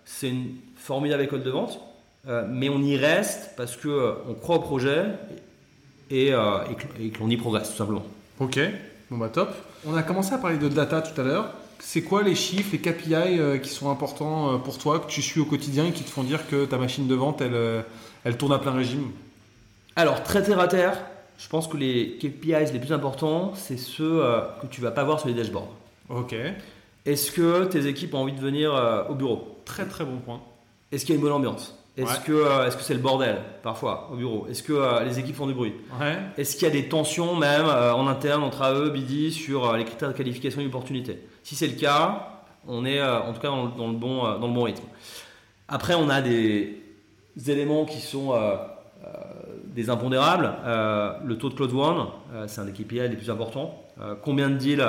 [0.06, 1.80] c'est une formidable école de vente,
[2.28, 5.06] euh, mais on y reste parce que euh, on croit au projet
[6.10, 6.76] et, euh, et
[7.12, 8.04] que- que l'on y progresse, tout simplement.
[8.40, 8.60] Ok,
[9.10, 9.50] bon bah top.
[9.86, 11.52] On a commencé à parler de data tout à l'heure.
[11.84, 15.22] C'est quoi les chiffres, les KPI euh, qui sont importants euh, pour toi, que tu
[15.22, 17.82] suis au quotidien et qui te font dire que ta machine de vente, elle, euh,
[18.24, 19.10] elle tourne à plein régime?
[19.96, 20.98] Alors, très terre à terre,
[21.38, 24.22] je pense que les KPIs les plus importants, c'est ceux
[24.62, 25.68] que tu vas pas voir sur les dashboards.
[26.10, 26.36] Ok,
[27.06, 28.72] Est-ce que tes équipes ont envie de venir
[29.10, 29.58] au bureau?
[29.66, 30.40] Très très bon point.
[30.92, 31.76] Est-ce qu'il y a une bonne ambiance?
[31.98, 32.18] Est-ce Ouais.
[32.26, 34.48] que est-ce que c'est le bordel parfois au bureau?
[34.50, 35.74] Est-ce que euh, les équipes font du bruit?
[36.00, 39.68] Ouais, Est-ce qu'il y a des tensions même euh, en interne entre AE, BD sur
[39.70, 42.28] euh, les critères de qualification et d'opportunité Si c'est le cas,
[42.68, 44.84] on est euh, en tout cas dans le, bon, euh, dans le bon rythme.
[45.68, 46.78] Après, on a des
[47.48, 48.56] éléments qui sont euh,
[49.66, 50.52] des impondérables.
[51.26, 52.08] Le taux de close one,
[52.48, 53.82] c'est un des KPI les plus importants.
[54.22, 54.86] Combien de deals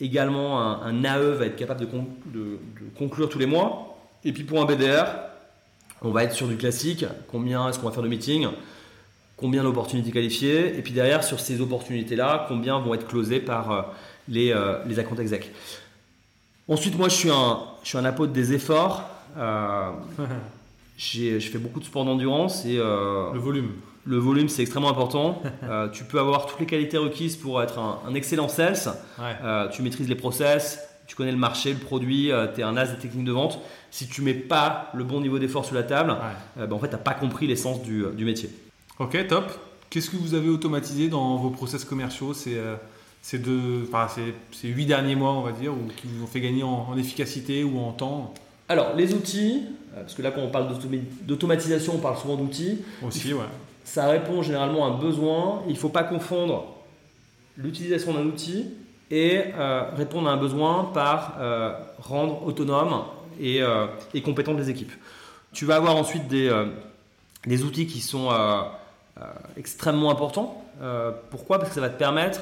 [0.00, 2.58] également un, AE va être capable de, de-
[2.98, 3.96] conclure tous les mois?
[4.22, 5.06] Et puis pour un BDR,
[6.02, 7.06] on va être sur du classique.
[7.30, 8.48] Combien est-ce qu'on va faire de meetings?
[9.38, 13.92] Combien d'opportunités qualifiées, et puis derrière, sur ces opportunités-là, combien vont être closées par
[14.32, 15.52] les, euh, les accounts exec.
[16.68, 19.08] Ensuite, moi, je suis un, je suis un apôtre des efforts.
[19.36, 19.90] Euh,
[20.96, 23.70] j'ai- je fais beaucoup de sport d'endurance et euh, le volume.
[24.04, 25.42] le volume, c'est extrêmement important.
[25.64, 28.76] Euh, tu peux avoir toutes les qualités requises pour être un, un excellent sales.
[29.18, 29.36] Ouais.
[29.42, 32.86] Euh, tu maîtrises les process, tu connais le marché, le produit, tu es un as
[32.86, 33.58] des techniques de vente.
[33.90, 36.62] Si tu mets pas le bon niveau d'effort sur la table, Ouais.
[36.62, 38.50] euh, ben, en fait, tu n'as pas compris l'essence du, du métier.
[38.98, 39.44] Ok, top.
[39.88, 42.32] Qu'est-ce que vous avez automatisé dans vos process commerciaux?
[42.34, 42.74] Ces, euh,
[43.22, 46.26] ces, deux, enfin, ces, ces huit derniers mois, on va dire, ou qui vous ont
[46.26, 48.34] fait gagner en, en efficacité ou en temps
[48.68, 49.62] Alors, les outils,
[49.96, 53.44] euh, parce que là, quand on parle d'automa- d'automatisation, on parle souvent d'outils, aussi, ouais.
[53.84, 55.62] ça répond généralement à un besoin.
[55.68, 56.64] Il ne faut pas confondre
[57.56, 58.66] l'utilisation d'un outil
[59.10, 63.04] et euh, répondre à un besoin par euh, rendre autonome
[63.38, 64.92] et, euh, et compétentes les équipes.
[65.52, 66.50] Tu vas avoir ensuite des,
[67.46, 68.30] des outils qui sont
[69.58, 70.64] extrêmement importants.
[71.30, 71.58] Pourquoi?
[71.58, 72.40] Parce que ça va te permettre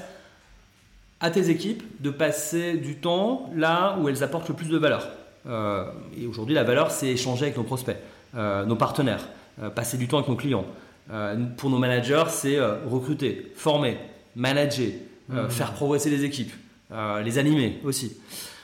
[1.21, 5.09] à tes équipes de passer du temps là où elles apportent le plus de valeur.
[5.47, 5.85] Euh,
[6.19, 7.97] et aujourd'hui, la valeur, c'est échanger avec nos prospects,
[8.35, 9.29] euh, nos partenaires,
[9.63, 10.65] euh, passer du temps avec nos clients.
[11.57, 13.99] Pour nos managers, c'est recruter, former,
[14.37, 14.93] manager,
[15.33, 16.53] euh, faire progresser les équipes,
[17.25, 18.17] les animer aussi.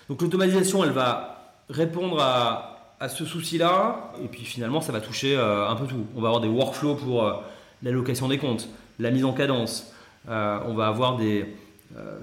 [0.09, 5.37] Donc l'automatisation, elle va répondre à à ce souci-là, et puis finalement, ça va toucher
[5.37, 6.07] un peu tout.
[6.17, 7.43] On va avoir des workflows pour
[7.83, 9.93] l'allocation des comptes, la mise en cadence,
[10.27, 11.45] on va avoir des,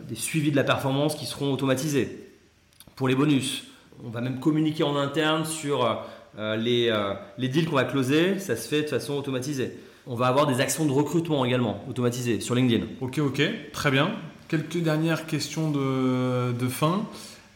[0.08, 2.30] des suivis de la performance qui seront automatisés.
[2.96, 3.64] Pour les bonus,
[4.04, 6.00] on va même communiquer en interne sur
[6.38, 6.94] les,
[7.38, 9.76] les deals qu'on va closer, ça se fait de façon automatisée.
[10.06, 12.86] On va avoir des actions de recrutement également automatisées sur LinkedIn.
[13.02, 14.12] Ok, ok, très bien.
[14.48, 17.08] Quelques dernières questions de, de fin.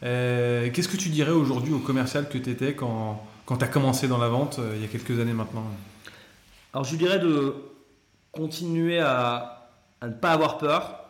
[0.02, 3.68] Euh, qu'est-ce que tu dirais aujourd'hui au commercial que tu étais quand, quand tu as
[3.68, 5.64] commencé dans la vente euh, il y a quelques années maintenant?
[6.72, 7.54] Alors je dirais de
[8.32, 9.70] continuer à,
[10.02, 11.07] ne pas avoir peur,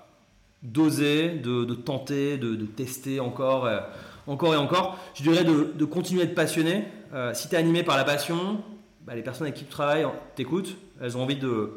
[0.62, 3.80] d'oser, de, tenter, de, tester encore, euh,
[4.26, 4.98] encore et encore.
[5.14, 6.84] Je dirais de, continuer à être passionné.
[7.32, 8.60] si tu es animé par la passion,
[9.06, 11.70] bah, les personnes avec qui tu travailles t'écoutent, elles ont envie de,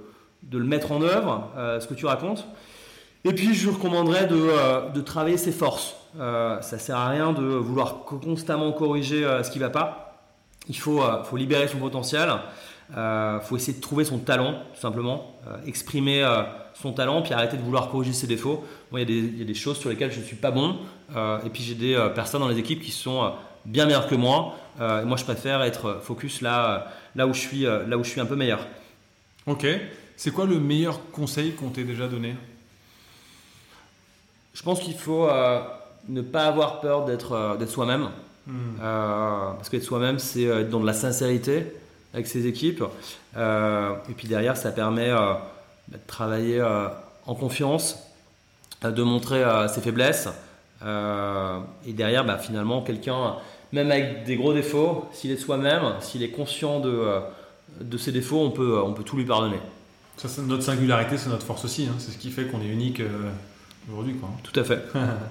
[0.51, 2.47] le mettre en œuvre, ce que tu racontes.
[3.23, 5.95] Et puis je recommanderais de travailler ses forces.
[6.19, 10.23] Euh, ça sert à rien de vouloir constamment corriger euh, ce qui ne va pas.
[10.67, 12.29] Il faut, euh, faut, libérer son potentiel.
[12.91, 15.35] Il faut essayer de trouver son talent, tout simplement.
[15.65, 16.29] exprimer
[16.81, 18.63] son talent, puis arrêter de vouloir corriger ses défauts.
[18.91, 20.77] Moi, il y, y, a des choses sur lesquelles je ne suis pas bon.
[21.11, 23.33] et puis j'ai des personnes dans les équipes qui sont
[23.65, 24.55] bien meilleures que moi.
[24.79, 28.21] et moi, je préfère être focus là, là, où je suis, là où je suis
[28.21, 28.65] un peu meilleur.
[29.47, 29.65] Ok.
[30.17, 32.35] C'est quoi le meilleur conseil qu'on t'ait déjà donné?
[34.53, 35.27] Je pense qu'il faut
[36.09, 38.09] ne pas avoir peur d'être euh, soi-même.
[38.49, 41.67] Euh, parce qu'être soi-même, c'est euh, être dans de la sincérité
[42.13, 42.83] avec ses équipes.
[43.37, 45.11] et puis derrière, ça permet
[45.91, 46.61] de travailler
[47.25, 47.99] en confiance,
[48.83, 50.29] de montrer ses faiblesses.
[50.81, 53.35] et derrière, bah, finalement, quelqu'un,
[53.71, 57.19] même avec des gros défauts, s'il est soi-même, s'il est conscient de,
[57.79, 59.59] de ses défauts, on peut, on peut tout lui pardonner.
[60.17, 61.87] Ça, notre singularité, c'est notre force aussi.
[61.89, 61.95] Hein.
[61.97, 63.01] C'est ce qui fait qu'on est unique
[63.89, 64.15] aujourd'hui.
[64.15, 64.29] Quoi.
[64.43, 64.83] Tout à fait.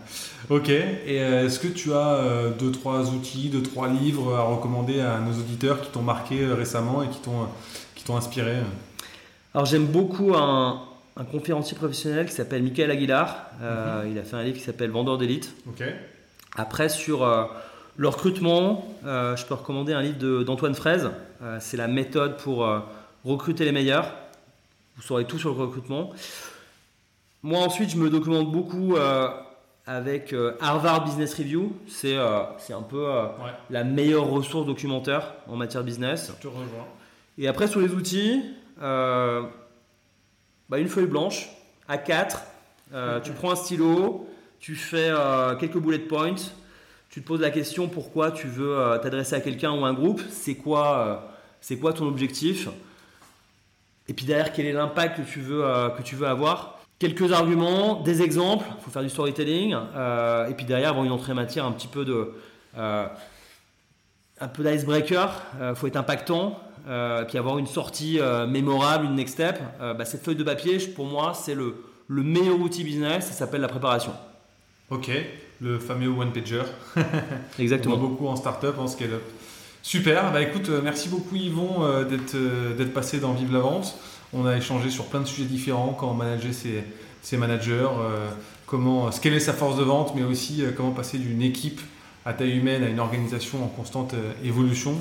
[0.51, 0.69] ok.
[0.69, 5.01] Et euh, est-ce que tu as euh, deux, trois outils, deux, trois livres à recommander
[5.01, 7.47] à nos auditeurs qui t'ont marqué euh, récemment et qui t'ont,
[7.95, 8.57] qui t'ont inspiré
[9.55, 10.83] Alors j'aime beaucoup un,
[11.17, 13.51] un, conférencier professionnel qui s'appelle Michael Aguilar.
[13.61, 14.13] Mhm.
[14.13, 15.55] Il a fait un livre qui s'appelle Vendeur d'élite.
[16.57, 17.27] Après, sur
[17.97, 21.11] le recrutement, je peux recommander un livre d'Antoine Fraise.
[21.59, 22.67] c'est la méthode pour
[23.25, 24.13] recruter les meilleurs.
[24.97, 26.13] Vous saurez tout sur le recrutement.
[27.43, 29.29] Moi ensuite, je me documente beaucoup euh,
[29.87, 31.73] avec euh, Harvard Business Review.
[31.89, 33.07] C'est euh, un peu
[33.71, 36.33] la meilleure ressource documentaire en matière de business.
[36.37, 36.87] Je te rejoins.
[37.39, 38.43] Et après, sur les outils,
[38.81, 41.49] bah, une feuille blanche,
[41.89, 42.39] A4,
[43.23, 44.29] tu prends un stylo,
[44.59, 45.13] tu fais
[45.59, 46.35] quelques bullet points,
[47.09, 50.21] tu te poses la question pourquoi tu veux t'adresser à quelqu'un ou à un groupe,
[50.31, 52.69] c'est quoi, c'est quoi ton objectif,
[54.09, 55.63] et puis derrière, quel est l'impact que, tu veux,
[55.97, 56.81] que tu veux avoir?
[57.01, 61.13] Quelques arguments, des exemples, il faut faire du storytelling, euh, et puis derrière avoir une
[61.13, 62.35] entrée matière un petit peu de
[62.77, 63.07] euh,
[64.39, 66.61] un peu d'icebreaker, il euh, faut être impactant,
[67.29, 68.19] puis avoir une sortie
[68.49, 69.61] mémorable, une next step.
[69.81, 71.75] Bah, cette feuille de papier, pour moi, c'est le,
[72.09, 74.13] le meilleur outil business, ça s'appelle la préparation.
[74.91, 75.11] Ok,
[75.61, 76.63] le fameux one pager.
[77.59, 77.95] Exactement.
[77.95, 79.23] On beaucoup en startup, en scale-up.
[79.83, 83.97] Super, bah écoute, merci beaucoup Yvon d'être passé dans Vive la Vente.
[84.33, 86.53] On a échangé sur plein de sujets différents, comment manager
[87.23, 88.29] ses, managers, euh,
[88.67, 91.81] comment scaler sa force de vente, mais aussi euh, comment passer d'une équipe
[92.25, 94.95] à taille humaine à une organisation en constante euh, évolution.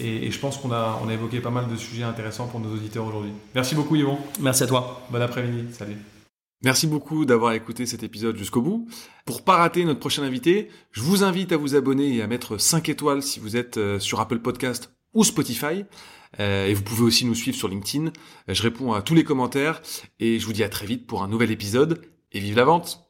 [0.00, 2.72] Et, je pense qu'on a, on a évoqué pas mal de sujets intéressants pour nos
[2.72, 3.32] auditeurs aujourd'hui.
[3.54, 4.18] Merci beaucoup Yvon.
[4.40, 5.06] Merci à toi.
[5.10, 5.72] Bon après-midi.
[5.72, 5.96] Salut.
[6.62, 8.88] Merci beaucoup d'avoir écouté cet épisode jusqu'au bout.
[9.26, 12.56] Pour pas rater notre prochain invité, je vous invite à vous abonner et à mettre
[12.56, 15.84] 5 étoiles si vous êtes sur Apple Podcast ou Spotify.
[16.40, 18.06] Euh, et vous pouvez aussi nous suivre sur LinkedIn.
[18.06, 19.80] Euh, je réponds à tous les commentaires
[20.20, 23.03] et je vous dis à très vite pour un nouvel épisode et vive la vente